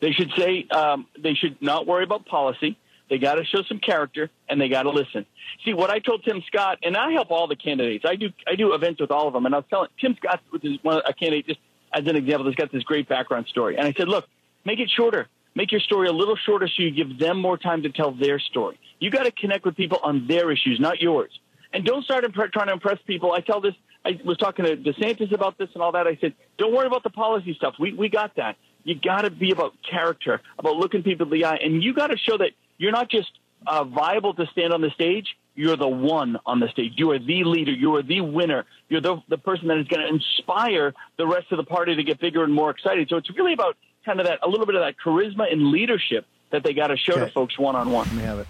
[0.01, 2.77] They should say um, they should not worry about policy.
[3.09, 5.25] They got to show some character and they got to listen.
[5.63, 8.05] See what I told Tim Scott, and I help all the candidates.
[8.07, 10.41] I do I do events with all of them, and I was telling Tim Scott,
[10.49, 11.59] which is one a candidate, just
[11.93, 14.25] as an example, that's got this great background story, and I said, look,
[14.65, 15.27] make it shorter.
[15.55, 18.37] Make your story a little shorter so you give them more time to tell their
[18.37, 18.79] story.
[18.99, 21.31] You got to connect with people on their issues, not yours.
[21.73, 23.31] And don't start trying to impress people.
[23.31, 23.73] I tell this.
[24.05, 26.05] I was talking to DeSantis about this and all that.
[26.05, 27.73] I said, don't worry about the policy stuff.
[27.79, 28.55] We we got that.
[28.83, 32.07] You got to be about character, about looking people in the eye, and you got
[32.07, 33.31] to show that you're not just
[33.65, 35.35] uh, viable to stand on the stage.
[35.55, 36.93] You're the one on the stage.
[36.97, 37.71] You are the leader.
[37.71, 38.65] You are the winner.
[38.89, 42.03] You're the, the person that is going to inspire the rest of the party to
[42.03, 43.09] get bigger and more excited.
[43.09, 46.25] So it's really about kind of that, a little bit of that charisma and leadership
[46.51, 47.25] that they got to show okay.
[47.25, 48.07] to folks one on one.
[48.07, 48.47] Let me have it.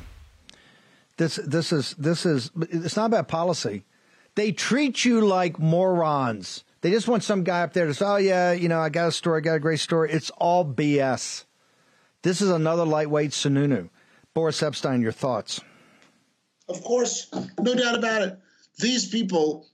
[1.15, 3.85] This, this is, this is, it's not about policy.
[4.35, 6.63] They treat you like morons.
[6.81, 9.07] They just want some guy up there to say, oh, yeah, you know, I got
[9.07, 10.11] a story, I got a great story.
[10.11, 11.45] It's all BS.
[12.21, 13.89] This is another lightweight Sununu.
[14.37, 15.61] Boris Epshteyn, your thoughts?
[16.69, 17.27] Of course,
[17.59, 18.37] no doubt about it.
[18.77, 19.65] These people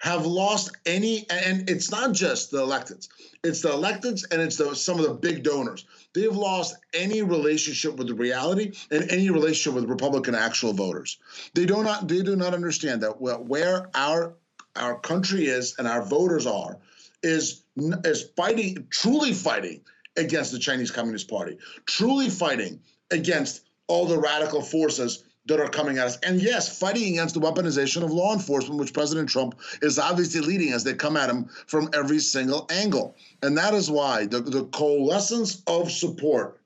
[0.00, 3.06] have lost any, and it's not just the electeds.
[3.44, 5.84] It's the electeds and it's the, some of the big donors.
[6.12, 11.18] They've lost any relationship with the reality and any relationship with Republican actual voters.
[11.54, 12.08] They do not.
[12.08, 14.34] They do not understand that where our
[14.74, 16.78] our country is and our voters are
[17.22, 19.82] is is fighting, truly fighting
[20.16, 22.80] against the Chinese Communist Party, truly fighting
[23.12, 26.18] against all the radical forces that are coming at us.
[26.18, 30.72] And yes, fighting against the weaponization of law enforcement, which President Trump is obviously leading
[30.72, 33.16] as they come at him from every single angle.
[33.42, 36.60] And that is why the, the coalescence of support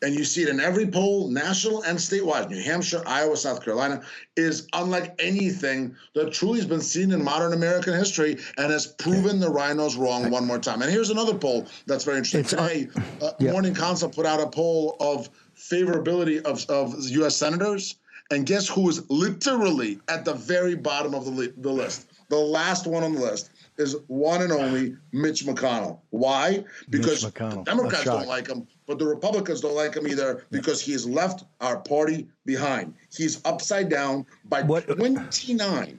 [0.00, 4.02] and you see it in every poll, national and statewide, New Hampshire, Iowa, South Carolina,
[4.36, 9.40] is unlike anything that truly has been seen in modern American history and has proven
[9.40, 10.82] the rhinos wrong one more time.
[10.82, 12.44] And here's another poll that's very interesting.
[12.44, 12.88] Today,
[13.20, 13.50] uh, yeah.
[13.50, 15.28] Morning Consult put out a poll of
[15.58, 17.36] favorability of, of U.S.
[17.36, 17.96] senators.
[18.30, 22.10] And guess who is literally at the very bottom of the, li- the list?
[22.28, 26.00] The last one on the list is one and only Mitch McConnell.
[26.10, 26.64] Why?
[26.90, 27.64] Because McConnell.
[27.64, 31.44] Democrats don't like him, but the Republicans don't like him either because he has left
[31.60, 32.94] our party behind.
[33.16, 34.86] He's upside down by what?
[34.86, 35.98] 29.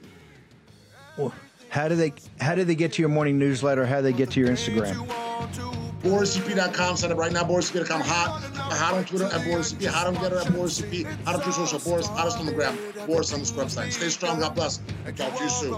[1.68, 3.86] How do they how do they get to your morning newsletter?
[3.86, 5.78] How do they get to your Instagram?
[6.02, 6.96] BorisEP.com.
[6.96, 7.44] Sign up right now.
[7.44, 8.00] BorisEP.com.
[8.00, 8.42] Hot.
[8.54, 9.86] Hot on Twitter at BorisEP.
[9.86, 11.04] Hot on Gettr at BorisEP.
[11.24, 11.78] Hot on Truth Social.
[11.78, 12.06] Boris.
[12.06, 12.76] Hottest on the gram.
[13.06, 13.92] Boris on the website.
[13.92, 14.40] Stay strong.
[14.40, 14.80] God bless.
[15.06, 15.76] I'll talk to you soon.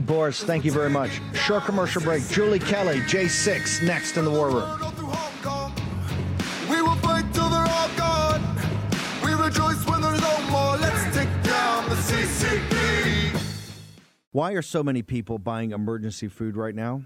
[0.00, 1.20] Boris, thank you very much.
[1.34, 2.26] Short commercial break.
[2.28, 4.78] Julie Kelly, J6, next in the War Room.
[6.70, 8.56] We will fight till they're all gone.
[9.24, 10.76] We rejoice when there's no more.
[10.76, 13.40] Let's take down the CCP.
[14.30, 17.02] Why are so many people buying emergency food right now?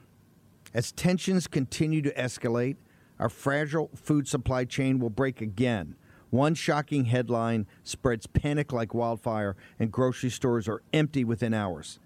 [0.72, 2.76] As tensions continue to escalate,
[3.18, 5.96] our fragile food supply chain will break again.
[6.30, 11.98] One shocking headline spreads panic like wildfire, and grocery stores are empty within hours.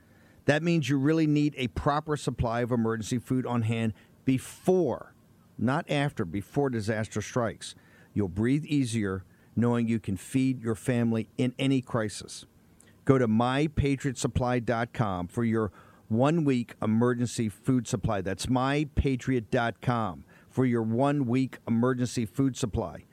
[0.46, 3.92] That means you really need a proper supply of emergency food on hand
[4.24, 5.14] before,
[5.58, 7.74] not after, before disaster strikes.
[8.14, 9.24] You'll breathe easier
[9.56, 12.44] knowing you can feed your family in any crisis.
[13.04, 15.70] Go to mypatriotsupply.com for your
[16.08, 18.20] one week emergency food supply.
[18.20, 23.04] That's mypatriot.com for your one week emergency food supply.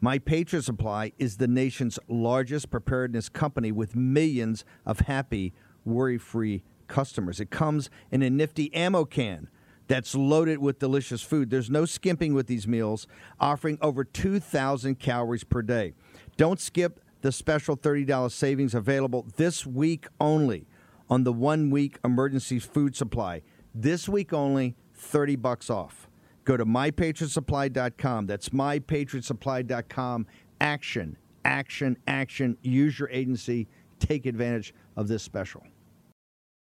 [0.00, 5.52] My Patriot Supply is the nation's largest preparedness company with millions of happy,
[5.84, 7.40] worry free customers.
[7.40, 9.48] It comes in a nifty ammo can
[9.88, 11.50] that's loaded with delicious food.
[11.50, 13.08] There's no skimping with these meals,
[13.40, 15.94] offering over 2,000 calories per day.
[16.36, 20.67] Don't skip the special $30 savings available this week only
[21.10, 23.42] on the one week emergency food supply.
[23.74, 26.08] This week only, 30 bucks off.
[26.44, 28.26] Go to mypatriotsupply.com.
[28.26, 30.26] That's mypatriotsupply.com.
[30.60, 32.56] Action, action, action.
[32.62, 33.68] Use your agency.
[34.00, 35.62] Take advantage of this special.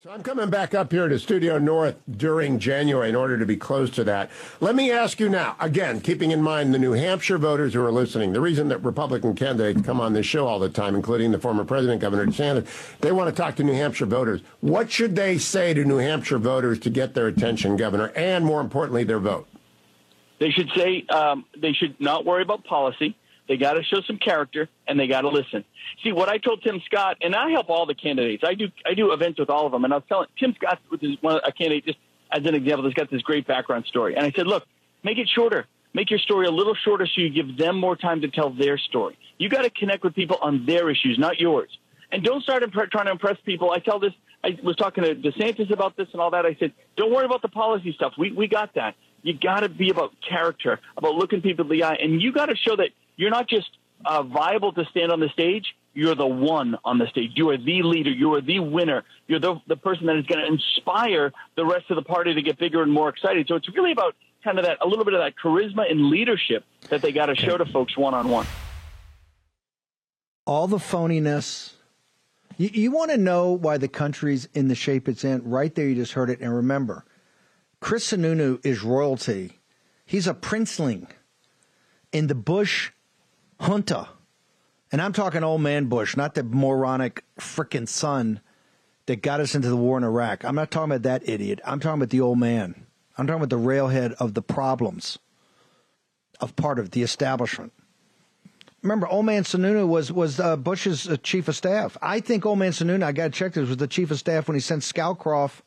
[0.05, 3.57] So I'm coming back up here to Studio North during January in order to be
[3.57, 4.31] close to that.
[4.61, 7.91] Let me ask you now, again, keeping in mind the New Hampshire voters who are
[7.91, 11.39] listening, the reason that Republican candidates come on this show all the time, including the
[11.39, 12.67] former president, Governor DeSantis,
[12.99, 14.43] they want to talk to New Hampshire voters.
[14.61, 18.61] What should they say to New Hampshire voters to get their attention, Governor, and more
[18.61, 19.49] importantly, their vote?
[20.39, 23.17] They should say um, they should not worry about policy.
[23.49, 25.65] They got to show some character and they got to listen.
[26.03, 28.43] See what I told Tim Scott, and I help all the candidates.
[28.47, 30.79] I do I do events with all of them, and I was telling Tim Scott,
[30.89, 31.99] which is one a candidate, just
[32.33, 34.65] as an example, that's got this great background story, and I said, look,
[35.03, 35.67] make it shorter.
[35.93, 38.79] Make your story a little shorter so you give them more time to tell their
[38.79, 39.17] story.
[39.39, 41.71] You got to connect with people on their issues, not yours.
[42.11, 43.71] And don't start trying to impress people.
[43.71, 44.13] I tell this.
[44.43, 46.45] I was talking to DeSantis about this and all that.
[46.45, 48.13] I said, don't worry about the policy stuff.
[48.19, 48.95] We we got that.
[49.23, 52.47] You got to be about character, about looking people in the eye, and you got
[52.47, 53.69] to show that you're not just
[54.05, 55.75] uh, viable to stand on the stage.
[55.95, 57.33] You're the one on the stage.
[57.35, 58.11] You are the leader.
[58.11, 59.05] You are the winner.
[59.29, 62.43] You're the, the person that is going to inspire the rest of the party to
[62.43, 63.47] get bigger and more excited.
[63.49, 66.65] So it's really about kind of that, a little bit of that charisma and leadership
[66.91, 68.47] that they got to show to folks one on one.
[70.47, 71.73] All the phoniness.
[72.57, 75.49] You, you want to know why the country's in the shape it's in?
[75.49, 76.41] Right there, you just heard it.
[76.41, 77.05] And remember,
[77.81, 79.61] Chris Sununu is royalty.
[80.05, 81.07] He's a princeling
[82.13, 82.91] in the Bush
[83.61, 84.09] junta.
[84.93, 88.41] And I'm talking old man Bush, not the moronic frickin' son
[89.07, 90.45] that got us into the war in Iraq.
[90.45, 91.61] I'm not talking about that idiot.
[91.65, 92.87] I'm talking about the old man.
[93.17, 95.19] I'm talking about the railhead of the problems
[96.41, 97.73] of part of the establishment.
[98.83, 101.97] Remember, Old Man Sununu was was uh, Bush's uh, chief of staff.
[102.03, 104.47] I think Old Man Sununu, I got to check this, was the chief of staff
[104.47, 105.63] when he sent Scowcroft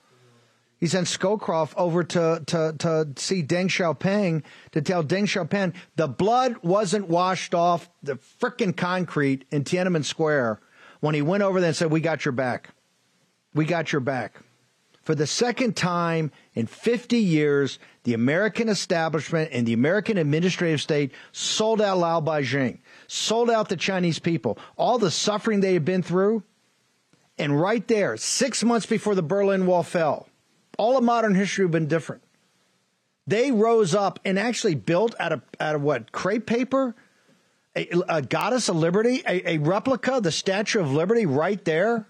[0.80, 6.08] he sent Scowcroft over to, to, to see Deng Xiaoping to tell Deng Xiaoping the
[6.08, 10.60] blood wasn't washed off the frickin' concrete in Tiananmen Square
[11.00, 12.70] when he went over there and said, We got your back.
[13.54, 14.40] We got your back.
[15.04, 21.14] For the second time in 50 years, the American establishment and the American administrative state
[21.32, 24.60] sold out Lao Baixing, sold out the Chinese people.
[24.76, 26.44] All the suffering they had been through.
[27.40, 30.28] And right there, six months before the Berlin Wall fell,
[30.78, 32.24] all of modern history have been different.
[33.26, 36.96] They rose up and actually built out of out of what crepe paper,
[37.76, 42.08] a, a goddess of liberty, a, a, replica, the Statue of Liberty, right there.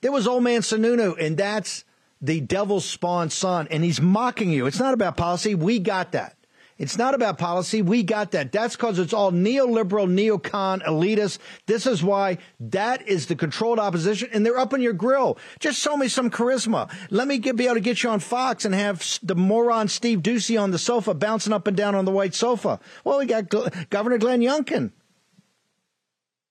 [0.00, 1.84] There was old man Sununu, and that's
[2.20, 4.66] the devil's spawn son, and he's mocking you.
[4.66, 5.54] It's not about policy.
[5.54, 6.36] We got that.
[6.76, 7.82] It's not about policy.
[7.82, 8.50] We got that.
[8.50, 11.38] That's because it's all neoliberal, neocon, elitist.
[11.66, 15.38] This is why that is the controlled opposition, and they're up in your grill.
[15.60, 16.92] Just show me some charisma.
[17.10, 20.20] Let me get, be able to get you on Fox and have the moron Steve
[20.20, 22.80] Doocy on the sofa bouncing up and down on the white sofa.
[23.04, 23.48] Well, we got
[23.90, 24.90] Governor Glenn Youngkin.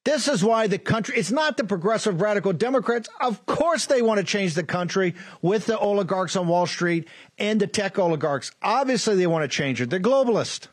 [0.03, 3.07] This is why the country, it's not the progressive radical Democrats.
[3.21, 7.59] Of course they want to change the country with the oligarchs on Wall Street and
[7.59, 8.51] the tech oligarchs.
[8.61, 9.89] Obviously they want to change it.
[9.89, 10.67] They're globalist.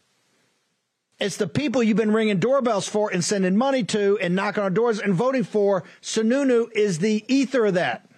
[1.20, 4.74] It's the people you've been ringing doorbells for and sending money to and knocking on
[4.74, 5.84] doors and voting for.
[6.00, 8.10] Sununu is the ether of that.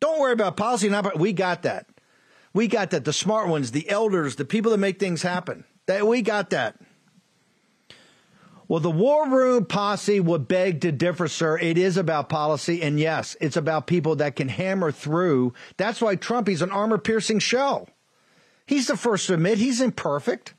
[0.00, 0.88] Don't worry about policy.
[0.88, 1.86] Not, we got that.
[2.54, 3.04] We got that.
[3.04, 5.64] The smart ones, the elders, the people that make things happen.
[5.86, 6.76] That we got that.
[8.70, 11.58] Well, the war room posse would beg to differ, sir.
[11.58, 12.82] It is about policy.
[12.82, 15.54] And yes, it's about people that can hammer through.
[15.76, 17.88] That's why Trump, he's an armor piercing shell.
[18.66, 20.54] He's the first to admit he's imperfect.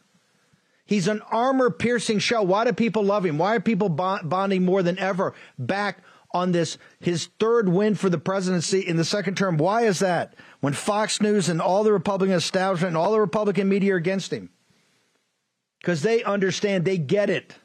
[0.86, 2.46] He's an armor piercing shell.
[2.46, 3.38] Why do people love him?
[3.38, 6.00] Why are people bonding more than ever back
[6.32, 9.56] on this, his third win for the presidency in the second term?
[9.56, 10.36] Why is that?
[10.60, 14.34] When Fox News and all the Republican establishment and all the Republican media are against
[14.34, 14.50] him.
[15.80, 17.56] Because they understand, they get it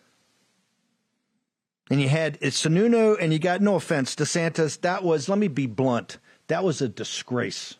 [1.90, 4.80] and you had it's Sununu, and you got no offense, DeSantis.
[4.80, 6.18] That was, let me be blunt,
[6.48, 7.74] that was a disgrace.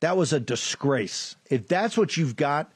[0.00, 1.36] That was a disgrace.
[1.48, 2.72] If that's what you've got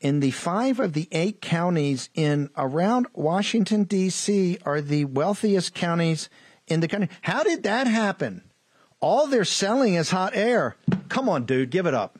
[0.00, 4.58] in the five of the eight counties in around Washington D.C.
[4.64, 6.28] are the wealthiest counties
[6.66, 7.08] in the country.
[7.22, 8.42] How did that happen?
[9.00, 10.76] All they're selling is hot air.
[11.08, 12.18] Come on, dude, give it up.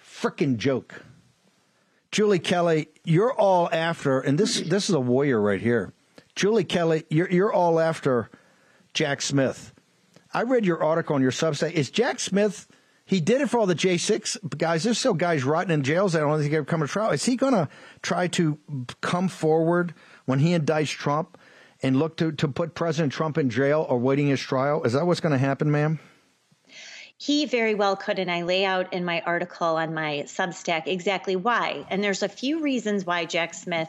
[0.00, 1.02] Frickin' joke.
[2.14, 5.92] Julie Kelly, you're all after, and this this is a warrior right here.
[6.36, 8.30] Julie Kelly, you're you're all after
[8.92, 9.74] Jack Smith.
[10.32, 11.72] I read your article on your Substack.
[11.72, 12.68] Is Jack Smith?
[13.04, 14.84] He did it for all the J6 guys.
[14.84, 17.10] There's still guys rotting in jails that I don't think ever come to trial.
[17.10, 17.68] Is he going to
[18.00, 18.60] try to
[19.00, 19.92] come forward
[20.24, 21.36] when he indicts Trump
[21.82, 24.84] and look to, to put President Trump in jail or waiting his trial?
[24.84, 25.98] Is that what's going to happen, ma'am?
[27.24, 28.18] He very well could.
[28.18, 31.86] And I lay out in my article on my Substack exactly why.
[31.88, 33.88] And there's a few reasons why Jack Smith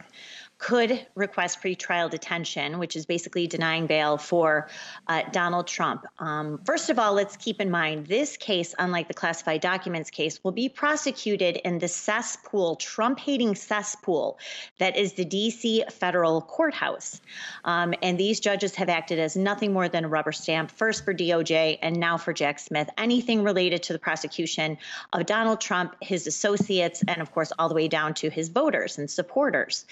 [0.66, 4.68] could request pretrial detention, which is basically denying bail for
[5.07, 6.07] uh, Donald Trump.
[6.18, 10.43] Um, first of all, let's keep in mind this case, unlike the classified documents case,
[10.43, 14.39] will be prosecuted in the cesspool, Trump hating cesspool
[14.80, 17.22] that is the DC federal courthouse.
[17.63, 21.13] Um, and these judges have acted as nothing more than a rubber stamp, first for
[21.13, 22.89] DOJ and now for Jack Smith.
[22.97, 24.80] Anything related to the prosecution
[25.13, 28.97] of Donald Trump, his associates, and of course, all the way down to his voters
[28.97, 29.86] and supporters.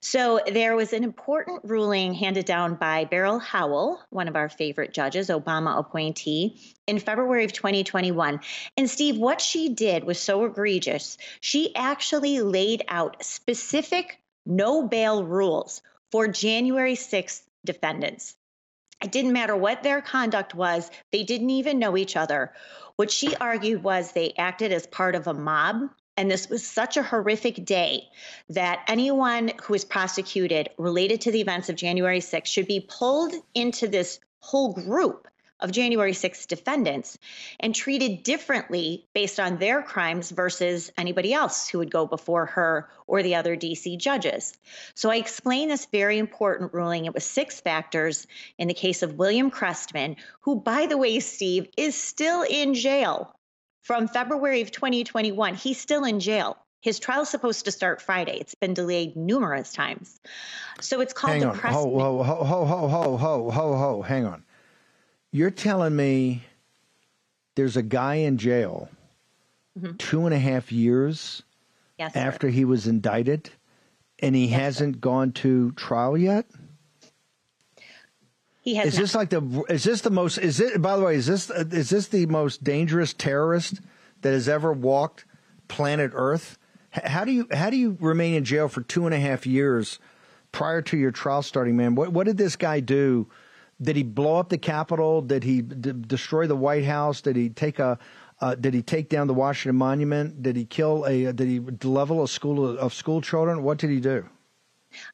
[0.00, 4.92] So there was an important ruling handed down by Beryl Howell, one of our favorite
[4.92, 8.40] judges, Obama appointee, in February of 2021.
[8.76, 11.16] And Steve, what she did was so egregious.
[11.40, 18.36] She actually laid out specific no bail rules for January 6th defendants.
[19.02, 22.52] It didn't matter what their conduct was, they didn't even know each other.
[22.96, 25.90] What she argued was they acted as part of a mob
[26.20, 28.06] and this was such a horrific day
[28.50, 33.32] that anyone who was prosecuted related to the events of January 6th should be pulled
[33.54, 35.26] into this whole group
[35.60, 37.16] of January 6th defendants
[37.58, 42.90] and treated differently based on their crimes versus anybody else who would go before her
[43.06, 44.52] or the other DC judges.
[44.94, 47.06] So I explained this very important ruling.
[47.06, 48.26] It was six factors
[48.58, 53.34] in the case of William Chrestman, who, by the way, Steve, is still in jail
[53.82, 55.54] from February of 2021.
[55.54, 56.56] He's still in jail.
[56.82, 58.38] His trial's supposed to start Friday.
[58.40, 60.18] It's been delayed numerous times.
[60.80, 61.58] So it's called hang the on.
[61.58, 61.74] press.
[61.74, 64.02] Ho, ho, ho, ho, ho, ho, ho, ho, ho.
[64.02, 64.44] Hang on.
[65.32, 66.42] You're telling me
[67.54, 68.88] there's a guy in jail
[69.78, 69.98] Mhm.
[69.98, 71.42] two and a half years
[71.98, 72.20] Yes, sir.
[72.20, 73.50] after he was indicted
[74.20, 76.46] and he hasn't gone to trial yet?
[78.62, 79.00] He has Is not.
[79.00, 81.90] this like the is this the most is it by the way is this is
[81.90, 83.80] this the most dangerous terrorist
[84.22, 85.24] that has ever walked
[85.68, 86.58] planet Earth?
[86.90, 89.98] How do you how do you remain in jail for two and a half years
[90.52, 91.94] prior to your trial starting, man?
[91.94, 93.28] What what did this guy do?
[93.80, 95.22] Did he blow up the Capitol?
[95.22, 97.22] Did he d- destroy the White House?
[97.22, 97.98] Did he take a
[98.42, 100.42] uh, did he take down the Washington Monument?
[100.42, 101.32] Did he kill a?
[101.32, 103.62] Did he level a school of, of school children?
[103.62, 104.28] What did he do?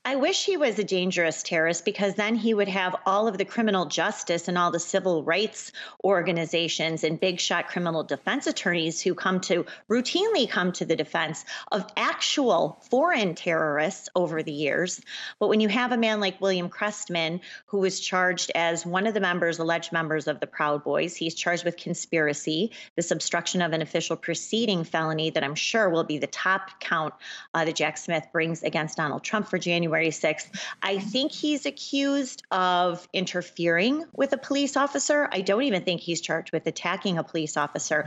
[0.05, 3.45] I wish he was a dangerous terrorist because then he would have all of the
[3.45, 5.72] criminal justice and all the civil rights
[6.03, 11.45] organizations and big shot criminal defense attorneys who come to routinely come to the defense
[11.72, 15.01] of actual foreign terrorists over the years.
[15.39, 19.14] But when you have a man like William Chrestman, who was charged as one of
[19.14, 23.72] the members, alleged members of the Proud Boys, he's charged with conspiracy, this obstruction of
[23.72, 27.12] an official proceeding felony that I'm sure will be the top count
[27.53, 30.46] uh, that Jack Smith brings against Donald Trump for January 6th.
[30.80, 35.28] I think he's accused of interfering with a police officer.
[35.32, 38.06] I don't even think he's charged with attacking a police officer.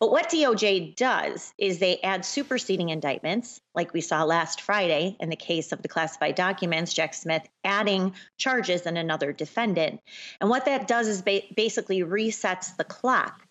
[0.00, 5.28] But what DOJ does is they add superseding indictments, like we saw last Friday in
[5.28, 10.00] the case of the classified documents, Jack Smith adding charges and another defendant.
[10.40, 13.47] And what that does is ba- basically resets the clock.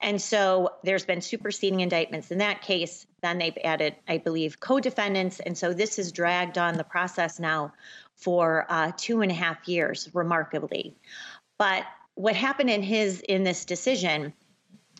[0.00, 3.06] And so there's been superseding indictments in that case.
[3.22, 5.40] Then they've added, I believe, co defendants.
[5.40, 7.72] And so this has dragged on the process now
[8.14, 10.94] for uh, two and a half years, remarkably.
[11.58, 11.84] But
[12.14, 14.32] what happened in his in this decision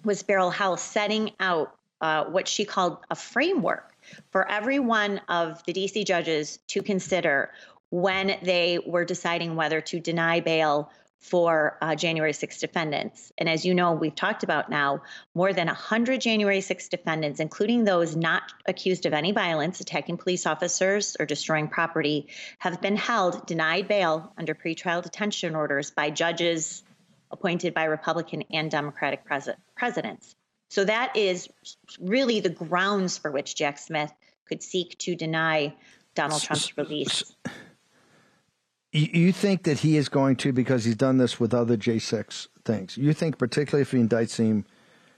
[0.04, 3.94] was Beryl Howell setting out uh, what she called a framework
[4.30, 7.50] for every one of the DC judges to consider
[7.90, 13.32] when they were deciding whether to deny bail for uh, January 6 defendants.
[13.38, 15.02] And as you know, we've talked about now
[15.34, 20.46] more than 100 January 6 defendants, including those not accused of any violence, attacking police
[20.46, 26.82] officers, or destroying property, have been held denied bail under pretrial detention orders by judges
[27.30, 30.34] appointed by Republican and Democratic pres- presidents.
[30.70, 31.48] So that is
[32.00, 34.12] really the grounds for which Jack Smith
[34.46, 35.74] could seek to deny
[36.14, 37.34] Donald Trump's release.
[38.96, 42.96] You, think that he is going to because he's done this with other J6 things.
[42.96, 44.64] You think particularly if he indicts him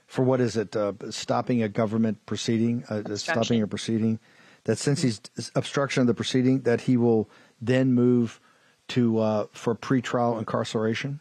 [0.05, 4.19] for what is it, uh, stopping a government proceeding, uh, stopping a proceeding,
[4.65, 5.21] that since he's
[5.55, 7.29] obstruction of the proceeding, that he will
[7.61, 8.41] then move
[8.89, 11.19] to uh, for pretrial incarceration.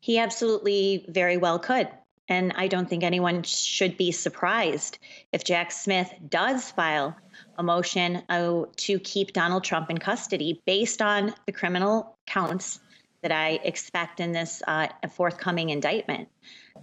[0.00, 1.88] He absolutely very well could.
[2.28, 4.98] And I don't think anyone should be surprised
[5.32, 7.16] if Jack Smith does file
[7.58, 12.80] a motion uh, to keep Donald Trump in custody based on the criminal counts
[13.22, 16.28] that I expect in this uh, forthcoming indictment.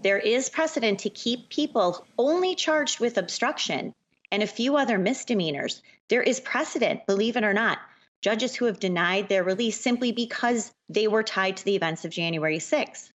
[0.02, 3.94] There is precedent to keep people only charged with obstruction
[4.32, 5.82] and a few other misdemeanors.
[6.08, 7.80] There is precedent, believe it or not,
[8.22, 12.12] judges who have denied their release simply because they were tied to the events of
[12.12, 13.12] January 6th.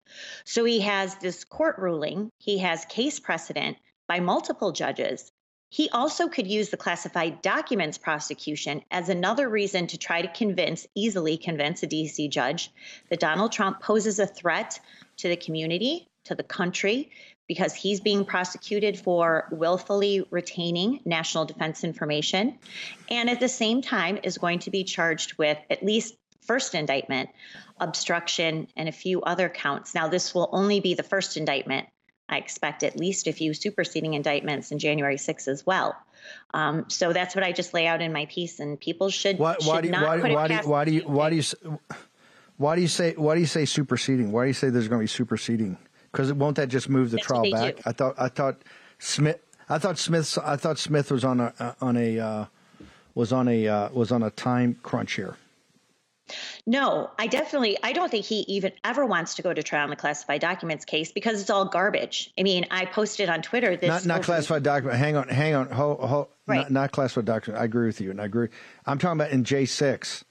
[0.44, 3.76] So he has this court ruling, he has case precedent
[4.08, 5.30] by multiple judges
[5.70, 10.86] He also could use the classified documents prosecution as another reason to try to convince,
[10.96, 12.72] easily convince a DC judge
[13.08, 14.80] that Donald Trump poses a threat
[15.18, 17.11] to the community, to the country,
[17.46, 22.58] because he's being prosecuted for willfully retaining national defense information.
[23.08, 26.14] And at the same time, is going to be charged with at least
[26.51, 27.30] first indictment,
[27.78, 29.94] obstruction, and a few other counts.
[29.94, 31.86] Now, this will only be the first indictment.
[32.28, 35.94] I expect at least a few superseding indictments in January 6th as well.
[36.53, 39.55] Um, so that's what I just lay out in my piece, and people should, Why,
[39.61, 41.36] should why do you, not why, put it why past why do you why do
[41.36, 41.42] you
[42.57, 44.32] why do you say why do you say superseding?
[44.32, 45.78] Why do you say there's going to be superseding?
[46.11, 47.76] Because won't that just move the That's trial back?
[47.76, 47.82] do.
[47.86, 48.57] I thought I thought
[48.98, 49.38] Smith
[49.68, 52.44] I thought Smith I thought Smith was on a uh, on a uh,
[53.14, 55.36] was on a uh, was on a time crunch here.
[56.66, 59.91] No, I definitely I don't think he even ever wants to go to trial on
[59.91, 62.33] the classified documents case because it's all garbage.
[62.39, 64.99] I mean, I posted on Twitter this not not classified document.
[64.99, 65.70] Hang on, hang on.
[65.70, 66.62] Ho, ho, Right.
[66.62, 67.61] not, not classified document.
[67.62, 68.49] I agree with you, and I agree.
[68.87, 70.24] I'm talking about in J six.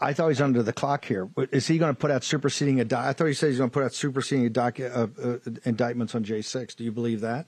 [0.00, 1.28] I thought he's under the clock here.
[1.52, 2.98] Is he going to put out superseding a?
[2.98, 6.24] I thought he said he's going to put out superseding doc, uh, uh, indictments on
[6.24, 6.74] J six.
[6.74, 7.46] Do you believe that?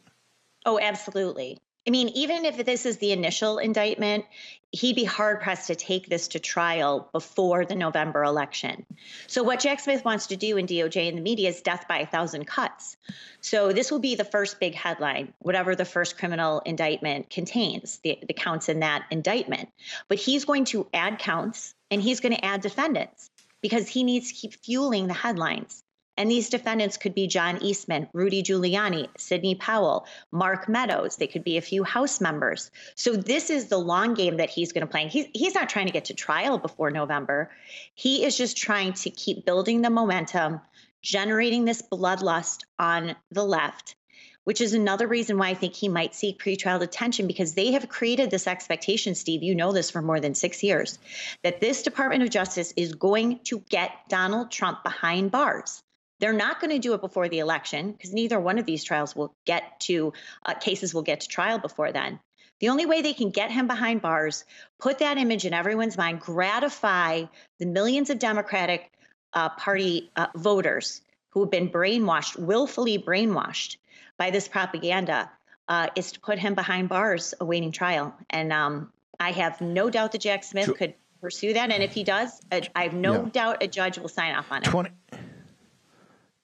[0.66, 1.58] Oh, absolutely.
[1.86, 4.24] I mean, even if this is the initial indictment,
[4.72, 8.86] he'd be hard pressed to take this to trial before the November election.
[9.26, 11.98] So, what Jack Smith wants to do in DOJ and the media is death by
[11.98, 12.96] a thousand cuts.
[13.42, 18.18] So, this will be the first big headline, whatever the first criminal indictment contains, the,
[18.26, 19.68] the counts in that indictment.
[20.08, 23.30] But he's going to add counts and he's going to add defendants
[23.60, 25.83] because he needs to keep fueling the headlines.
[26.16, 31.16] And these defendants could be John Eastman, Rudy Giuliani, Sidney Powell, Mark Meadows.
[31.16, 32.70] They could be a few House members.
[32.94, 35.08] So this is the long game that he's going to play.
[35.08, 37.50] He's, he's not trying to get to trial before November.
[37.94, 40.60] He is just trying to keep building the momentum,
[41.02, 43.96] generating this bloodlust on the left,
[44.44, 47.88] which is another reason why I think he might seek pretrial detention because they have
[47.88, 49.42] created this expectation, Steve.
[49.42, 50.98] You know this for more than six years,
[51.42, 55.82] that this Department of Justice is going to get Donald Trump behind bars.
[56.20, 59.14] They're not going to do it before the election because neither one of these trials
[59.16, 60.12] will get to
[60.46, 62.20] uh, cases will get to trial before then.
[62.60, 64.44] The only way they can get him behind bars,
[64.78, 67.24] put that image in everyone's mind, gratify
[67.58, 68.90] the millions of Democratic
[69.32, 73.76] uh, Party uh, voters who have been brainwashed, willfully brainwashed
[74.16, 75.30] by this propaganda,
[75.66, 78.14] uh, is to put him behind bars awaiting trial.
[78.30, 81.70] And um, I have no doubt that Jack Smith could pursue that.
[81.72, 83.30] And if he does, uh, I have no Yeah.
[83.30, 84.66] doubt a judge will sign off on it.
[84.66, 84.90] 20,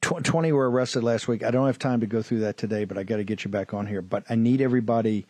[0.01, 1.43] tw- 20 were arrested last week.
[1.43, 3.51] I don't have time to go through that today, but I got to get you
[3.51, 4.03] back on here.
[4.03, 5.27] But I need everybody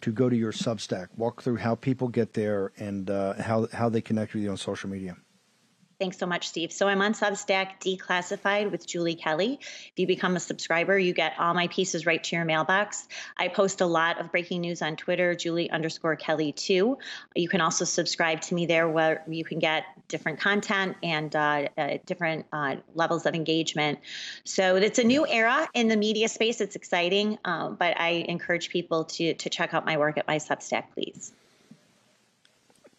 [0.00, 3.88] to go to your Substack, walk through how people get there and uh, how, how
[3.88, 5.16] they connect with you on social media.
[6.00, 6.72] Thanks so much, Steve.
[6.72, 9.60] So I'm on Substack Declassified with Julie Kelly.
[9.60, 13.06] If you become a subscriber, you get all my pieces right to your mailbox.
[13.38, 16.98] I post a lot of breaking news on Twitter, Julie underscore Kelly too.
[17.36, 21.68] You can also subscribe to me there where you can get different content and uh,
[21.78, 24.00] uh, different uh, levels of engagement.
[24.42, 26.60] So it's a new era in the media space.
[26.60, 30.38] It's exciting, um, but I encourage people to to check out my work at my
[30.38, 31.32] Substack, please.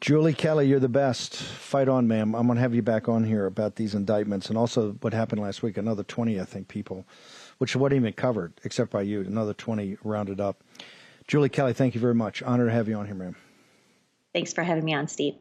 [0.02, 1.36] Julie Kelly, you're the best.
[1.36, 2.36] Fight on, ma'am.
[2.36, 5.42] I'm going to have you back on here about these indictments and also what happened
[5.42, 5.78] last week.
[5.78, 7.06] Another 20, I think, people,
[7.58, 9.22] which wasn't even covered except by you.
[9.22, 10.64] Another 20 rounded up.
[11.28, 12.44] Julie Kelly, thank you very much.
[12.44, 13.36] Honor to have you on here, ma'am.
[14.34, 15.36] Thanks for having me on, Steve.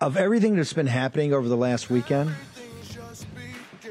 [0.00, 2.30] Of everything that's been happening over the last weekend,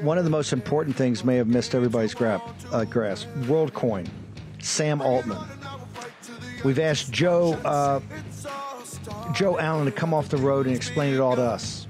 [0.00, 3.28] one of the most important things may have missed everybody's grab, uh, grasp.
[3.42, 4.08] WorldCoin,
[4.60, 5.38] Sam Altman.
[6.64, 8.00] We've asked Joe uh,
[9.32, 11.86] Joe Allen to come off the road and explain it all to us.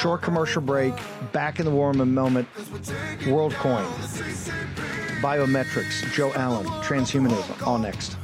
[0.00, 0.94] Short commercial break.
[1.32, 2.48] Back in the war moment.
[3.24, 3.84] WorldCoin,
[5.20, 6.12] biometrics.
[6.12, 7.66] Joe Allen, transhumanism.
[7.66, 8.16] All next.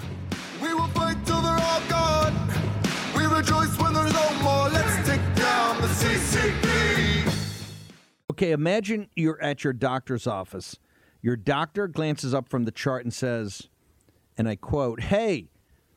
[0.61, 2.35] We will fight till they're all gone.
[3.17, 4.69] We rejoice when there's no more.
[4.69, 7.33] Let's take down the CCP.
[8.33, 10.77] Okay, imagine you're at your doctor's office.
[11.23, 13.69] Your doctor glances up from the chart and says,
[14.37, 15.51] and I quote, Hey,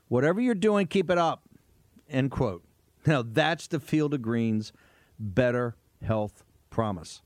[0.08, 1.45] whatever you're doing, keep it up.
[2.10, 2.64] End quote.
[3.06, 4.74] Now, that's the Field of Greens
[5.20, 7.22] Better Health Promise.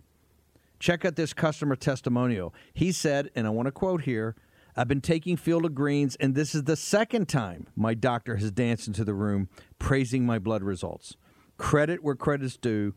[0.80, 2.54] Check out this customer testimonial.
[2.74, 4.36] He said, and I want to quote here
[4.76, 8.52] I've been taking Field of Greens, and this is the second time my doctor has
[8.52, 11.18] danced into the room praising my blood results.
[11.58, 12.94] Credit where credit's due.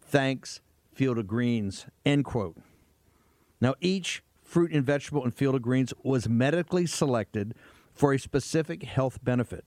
[0.00, 0.60] Thanks,
[0.92, 1.86] Field of Greens.
[2.04, 2.56] End quote.
[3.60, 7.54] Now, each fruit and vegetable in Field of Greens was medically selected
[7.92, 9.64] for a specific health benefit.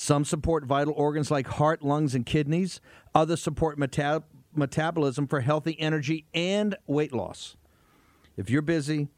[0.00, 2.80] Some support vital organs like heart, lungs, and kidneys.
[3.16, 4.22] Others support meta-
[4.54, 7.56] metabolism for healthy energy and weight loss.
[8.36, 9.08] If you're busy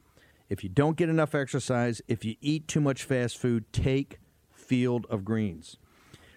[0.49, 4.19] If you don't get enough exercise, if you eat too much fast food, take
[4.53, 5.77] Field of Greens.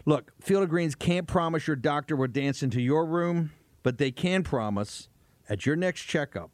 [0.06, 4.12] Look, Field of Greens can't promise your doctor will dance into your room, but they
[4.12, 5.08] can promise
[5.50, 6.52] at your next checkup,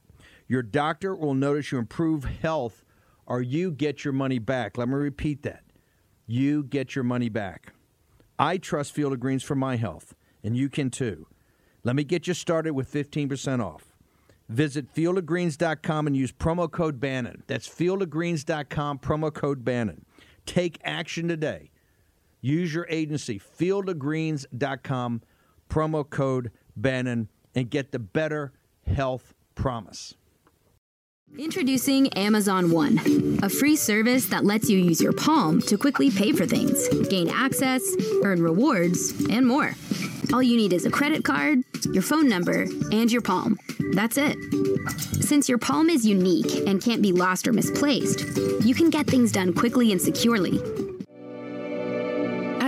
[0.48, 2.86] your doctor will notice you improve health
[3.26, 4.78] or you get your money back.
[4.78, 5.64] Let me repeat that.
[6.28, 7.74] You get your money back.
[8.40, 11.28] I trust Field of Greens for my health, and you can too.
[11.84, 13.94] Let me get you started with 15% off.
[14.48, 17.44] Visit fieldofgreens.com and use promo code Bannon.
[17.48, 20.06] That's fieldofgreens.com, promo code Bannon.
[20.46, 21.72] Take action today.
[22.42, 25.22] Use your agency, fieldofgreens.com,
[25.70, 28.54] promo code Bannon, and get the better
[28.88, 30.16] health promise.
[31.38, 36.32] Introducing Amazon One, a free service that lets you use your palm to quickly pay
[36.32, 37.84] for things, gain access,
[38.24, 39.74] earn rewards, and more.
[40.34, 43.58] All you need is a credit card, your phone number, and your palm.
[43.94, 44.38] That's it.
[45.24, 48.20] Since your palm is unique and can't be lost or misplaced,
[48.62, 50.60] you can get things done quickly and securely.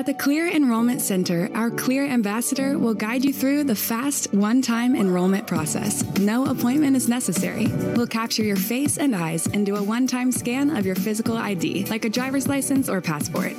[0.02, 4.60] At the Clear Enrollment Center, our Clear Ambassador will guide you through the fast, one
[4.60, 6.04] time enrollment process.
[6.18, 7.68] No appointment is necessary.
[7.68, 11.38] We'll capture your face and eyes and do a one time scan of your physical
[11.38, 13.54] ID, like a driver's license or passport.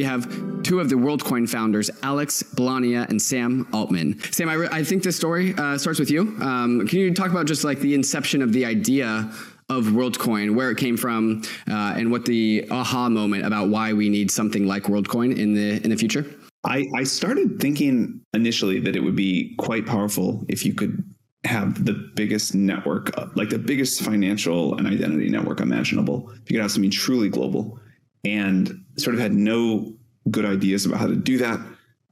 [0.00, 4.18] We have two of the WorldCoin founders, Alex Blania and Sam Altman.
[4.32, 6.22] Sam, I, re- I think this story uh, starts with you.
[6.40, 9.30] Um, can you talk about just like the inception of the idea
[9.68, 14.08] of WorldCoin, where it came from, uh, and what the aha moment about why we
[14.08, 16.24] need something like WorldCoin in the in the future?
[16.64, 21.04] I, I started thinking initially that it would be quite powerful if you could
[21.44, 26.30] have the biggest network, uh, like the biggest financial and identity network imaginable.
[26.30, 27.78] If you could have something truly global,
[28.24, 29.94] and sort of had no
[30.30, 31.60] good ideas about how to do that.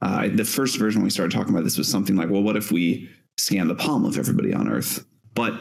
[0.01, 2.71] Uh, the first version we started talking about this was something like, well, what if
[2.71, 5.05] we scan the palm of everybody on Earth?
[5.35, 5.53] But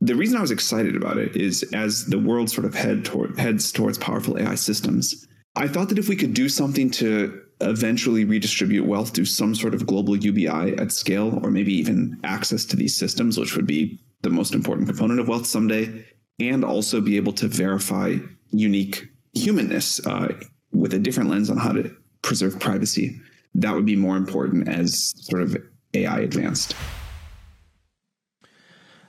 [0.00, 3.38] the reason I was excited about it is as the world sort of head toward,
[3.38, 5.26] heads towards powerful AI systems,
[5.56, 9.74] I thought that if we could do something to eventually redistribute wealth through some sort
[9.74, 14.00] of global UBI at scale, or maybe even access to these systems, which would be
[14.22, 16.06] the most important component of wealth someday,
[16.38, 18.16] and also be able to verify
[18.50, 20.34] unique humanness uh,
[20.72, 23.20] with a different lens on how to preserve privacy,
[23.54, 25.56] that would be more important as sort of
[25.94, 26.74] AI advanced.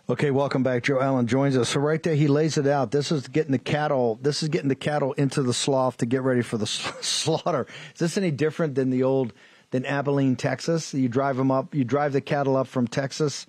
[0.10, 0.84] Okay, welcome back.
[0.84, 1.70] Joe Allen joins us.
[1.70, 2.92] So right there, he lays it out.
[2.92, 4.20] This is getting the cattle.
[4.22, 7.66] This is getting the cattle into the slough to get ready for the slaughter.
[7.94, 9.32] Is this any different than the old
[9.70, 10.94] than Abilene, Texas?
[10.94, 11.74] You drive them up.
[11.74, 13.46] You drive the cattle up from Texas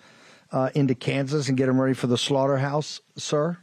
[0.52, 3.58] uh, into Kansas and get them ready for the slaughterhouse, sir.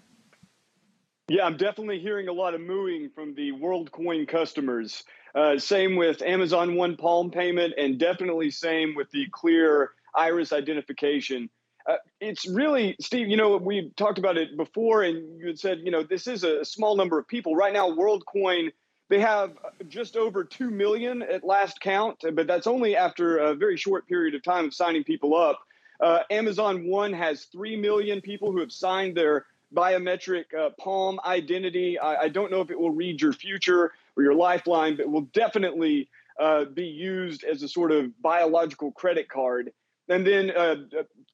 [1.30, 5.04] Yeah, I'm definitely hearing a lot of mooing from the WorldCoin customers.
[5.36, 11.52] Uh, same with Amazon One Palm payment, and definitely same with the Clear Iris identification.
[11.88, 15.82] Uh, it's really, Steve, you know, we talked about it before, and you had said,
[15.84, 17.56] you know, this is a small number of people.
[17.56, 18.72] Right now, WorldCoin,
[19.10, 19.52] they have
[19.88, 24.34] just over 2 million at last count, but that's only after a very short period
[24.34, 25.60] of time of signing people up.
[26.00, 32.00] Uh, Amazon One has 3 million people who have signed their biometric uh, palm identity.
[32.00, 35.28] I, I, don't know if it will read your future or your lifeline, but will
[35.34, 36.10] definitely
[36.40, 39.72] uh, be used as a sort of biological credit card.
[40.08, 40.76] And then uh,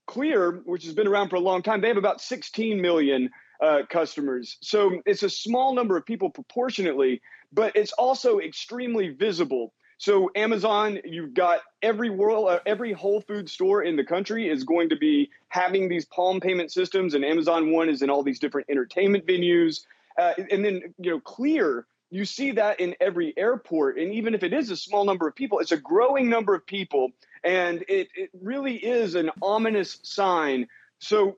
[0.08, 3.82] Clear, which has been around for a long time, they have about 16 million uh,
[3.90, 4.58] customers.
[4.62, 7.22] So it's a small number of people proportionately,
[7.52, 9.74] but it's also extremely visible.
[9.98, 14.64] So Amazon, you've got every world, uh, every Whole Food store in the country is
[14.64, 18.40] going to be having these Palm payment systems, and Amazon One is in all these
[18.40, 19.86] different entertainment venues.
[20.18, 24.44] Uh, and then you know, Clear, you see that in every airport, and even if
[24.44, 27.12] it is a small number of people, it's a growing number of people,
[27.44, 30.68] and it it really is an ominous sign.
[31.00, 31.38] So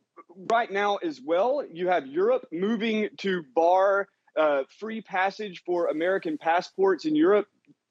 [0.51, 6.37] right now as well, you have Europe moving to bar uh, free passage for American
[6.37, 7.47] passports in Europe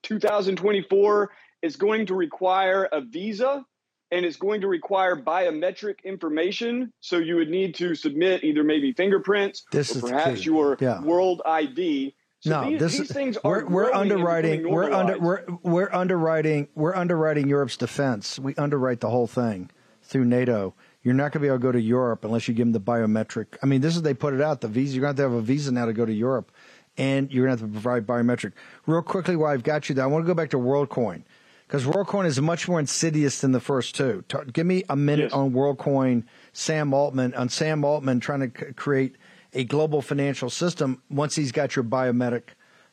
[0.06, 1.30] 2024
[1.62, 3.64] is going to require a visa
[4.12, 6.92] and it's going to require biometric information.
[7.00, 11.02] So you would need to submit either maybe fingerprints this or perhaps your yeah.
[11.02, 12.14] world ID.
[12.40, 14.70] So no, these, this these is things we're, we're underwriting.
[14.70, 16.68] We're under we're we're underwriting.
[16.74, 18.38] We're underwriting Europe's defense.
[18.38, 19.70] We underwrite the whole thing.
[20.02, 20.74] through NATO.
[21.02, 22.80] You're not going to be able to go to Europe unless you give them the
[22.80, 23.56] biometric.
[23.62, 24.60] I mean, this is they put it out.
[24.60, 24.94] The visa.
[24.94, 26.52] You're going to have to have a visa now to go to Europe,
[26.98, 28.52] and you're going to have to provide biometric.
[28.86, 31.22] Real quickly, while I've got you, there, I want to go back to WorldCoin
[31.66, 34.24] because WorldCoin is much more insidious than the first two.
[34.28, 36.24] Ta- give me a minute on WorldCoin.
[36.52, 39.16] Sam Altman on Sam Altman trying to c- create
[39.52, 42.42] a global financial system once he's got your biometric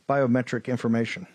[0.10, 1.28] biometric information.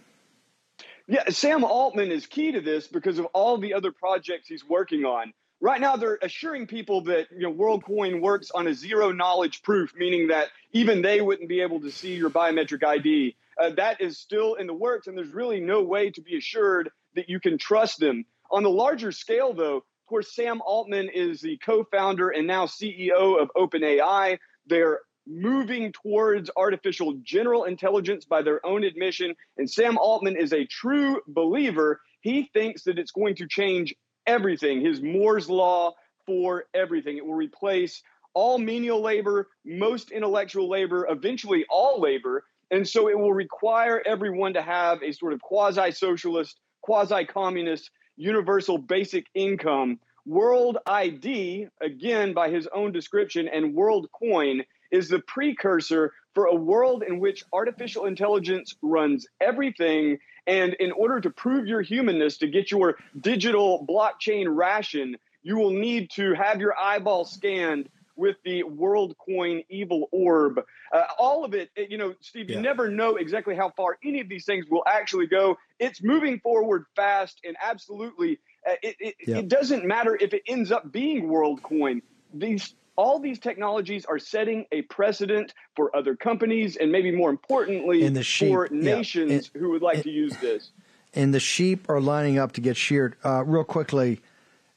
[1.06, 5.04] Yeah, Sam Altman is key to this because of all the other projects he's working
[5.04, 5.32] on.
[5.60, 9.92] Right now, they're assuring people that you know WorldCoin works on a zero knowledge proof,
[9.96, 13.36] meaning that even they wouldn't be able to see your biometric ID.
[13.60, 16.90] Uh, that is still in the works, and there's really no way to be assured
[17.16, 18.24] that you can trust them.
[18.52, 23.42] On the larger scale, though, of course, Sam Altman is the co-founder and now CEO
[23.42, 24.38] of OpenAI.
[24.66, 29.34] They're moving towards artificial general intelligence by their own admission.
[29.58, 32.00] And Sam Altman is a true believer.
[32.20, 33.94] He thinks that it's going to change
[34.28, 35.94] everything, his Moore's Law
[36.26, 37.16] for everything.
[37.16, 38.02] It will replace
[38.34, 42.44] all menial labor, most intellectual labor, eventually all labor.
[42.70, 47.90] And so it will require everyone to have a sort of quasi socialist, quasi communist,
[48.16, 49.98] universal basic income.
[50.26, 56.54] World ID, again, by his own description, and World Coin is the precursor for a
[56.54, 60.20] world in which artificial intelligence runs everything.
[60.46, 65.72] And in order to prove your humanness, to get your digital blockchain ration, you will
[65.72, 70.60] need to have your eyeball scanned with the WorldCoin evil orb.
[70.92, 74.28] Uh, all of it, you know, Steve, you never know exactly how far any of
[74.28, 75.58] these things will actually go.
[75.80, 79.38] It's moving forward fast, and absolutely, uh, it, it, Yeah.
[79.38, 82.02] it doesn't matter if it ends up being WorldCoin.
[82.32, 88.02] These all these technologies are setting a precedent for other companies, and maybe more importantly,
[88.04, 88.96] And sheep, for yeah.
[88.96, 90.72] nations who would like to use this.
[91.14, 93.14] and the sheep are lining up to get sheared.
[93.24, 94.20] Uh, real quickly,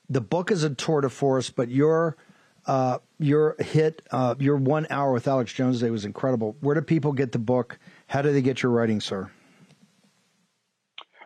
[0.08, 2.16] the book is a tour de force, but your
[2.68, 6.56] uh, your hit, uh, your one hour with Alex Jones today was incredible.
[6.62, 7.80] Where do people get the book?
[8.06, 9.32] How do they get your writing, sir?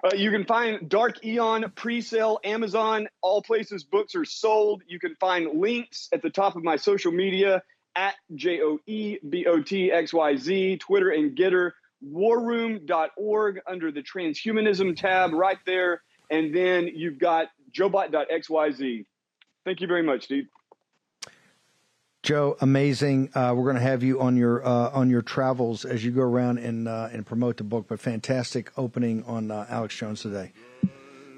[0.06, 3.08] Uh, you can find Dark Eon pre-sale Amazon.
[3.22, 4.84] All places books are sold.
[4.88, 7.64] You can find links at the top of my social media
[7.96, 11.72] at J O E B O T X Y Z, Twitter and Gettr,
[12.08, 16.04] warroom.org under the transhumanism tab right there.
[16.30, 19.06] And then you've got joebot.xyz.
[19.64, 20.48] Thank you very much, Steve.
[22.26, 23.30] Joe, amazing.
[23.36, 26.24] Uh, we're going to have you on your uh, on your travels as you go
[26.24, 27.86] around and uh, and promote the book.
[27.88, 30.52] But fantastic opening on uh, Alex Jones today.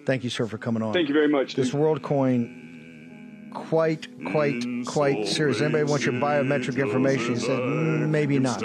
[0.05, 0.93] Thank you, sir, for coming on.
[0.93, 1.55] Thank you very much.
[1.55, 5.59] This World Coin, quite, quite, quite serious.
[5.59, 7.33] Anybody want your biometric information?
[7.33, 8.61] He said, "Mm, maybe not.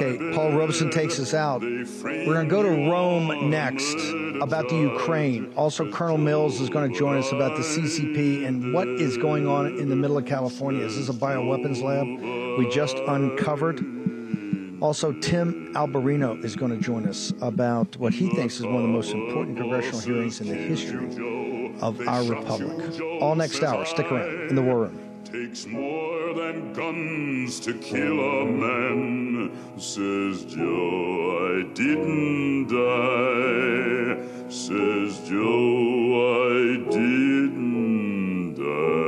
[0.00, 1.60] Okay, Paul Robeson takes us out.
[1.60, 3.96] We're going to go to Rome next
[4.40, 5.52] about the Ukraine.
[5.56, 9.48] Also, Colonel Mills is going to join us about the CCP and what is going
[9.48, 10.84] on in the middle of California.
[10.84, 13.80] Is this a bioweapons lab we just uncovered?
[14.80, 18.82] Also, Tim Alberino is going to join us about what he thinks is one of
[18.82, 23.00] the most important congressional hearings in the history of our republic.
[23.20, 23.84] All next hour.
[23.84, 25.00] Stick around in the War Room.
[25.24, 29.27] Takes more than guns to kill a man,
[29.76, 31.56] says Joe.
[31.56, 34.16] I didn't die,
[34.48, 36.52] says Joe.
[36.52, 38.98] I didn't die.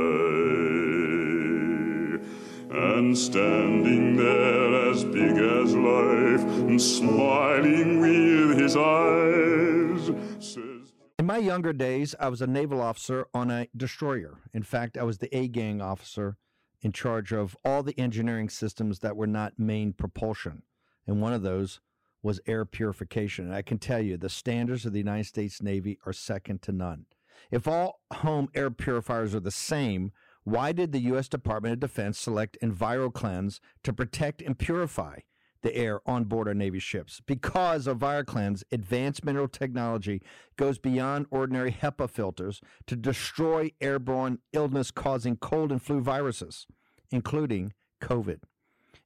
[2.77, 10.93] And standing there as big as life, and smiling with his eyes, says.
[11.19, 14.39] In my younger days, I was a naval officer on a destroyer.
[14.53, 16.37] In fact, I was the A gang officer
[16.81, 20.63] in charge of all the engineering systems that were not main propulsion.
[21.07, 21.79] And one of those
[22.23, 23.45] was air purification.
[23.45, 26.71] And I can tell you, the standards of the United States Navy are second to
[26.71, 27.05] none.
[27.49, 30.11] If all home air purifiers are the same,
[30.43, 31.27] why did the U.S.
[31.27, 35.19] Department of Defense select EnviroKlenz to protect and purify
[35.61, 37.21] the air on board our Navy ships?
[37.25, 40.21] Because of EnviroKlenz advanced mineral technology
[40.57, 46.67] goes beyond ordinary HEPA filters to destroy airborne illness causing cold and flu viruses,
[47.11, 48.39] including COVID.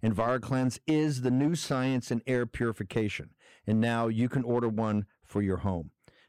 [0.03, 3.31] EnviroKlenz is the new science in air purification,
[3.65, 5.91] and now you can order one for your home.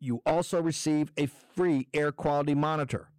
[0.00, 3.10] You also receive a free air quality monitor.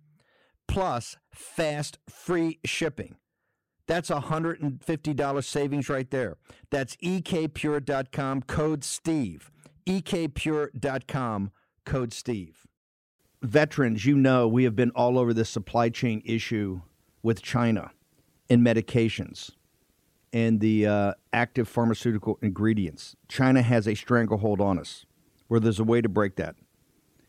[0.67, 3.15] plus fast free shipping.
[3.87, 6.37] That's a $150 savings right there.
[6.71, 9.49] That's ekpure.com code Steve.
[9.87, 11.51] ekpure.com
[11.85, 12.67] code Steve.
[13.41, 16.81] Veterans, you know we have been all over this supply chain issue
[17.23, 17.91] with China
[18.49, 19.51] in medications
[20.33, 23.15] and the uh, active pharmaceutical ingredients.
[23.29, 25.05] China has a stranglehold on us
[25.47, 26.55] where there's a way to break that.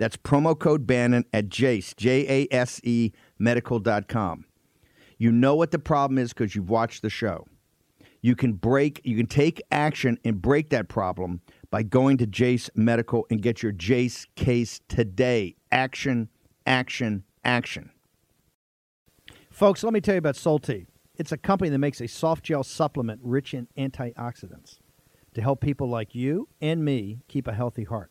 [0.00, 4.46] That's promo code Bannon at Jase, J A S E medical.com.
[5.18, 7.46] You know what the problem is because you've watched the show.
[8.22, 12.70] You can break, you can take action and break that problem by going to Jase
[12.74, 15.56] Medical and get your Jase case today.
[15.70, 16.30] Action,
[16.64, 17.90] action, action.
[19.50, 20.86] Folks, let me tell you about Solti.
[21.16, 24.78] It's a company that makes a soft gel supplement rich in antioxidants
[25.34, 28.10] to help people like you and me keep a healthy heart.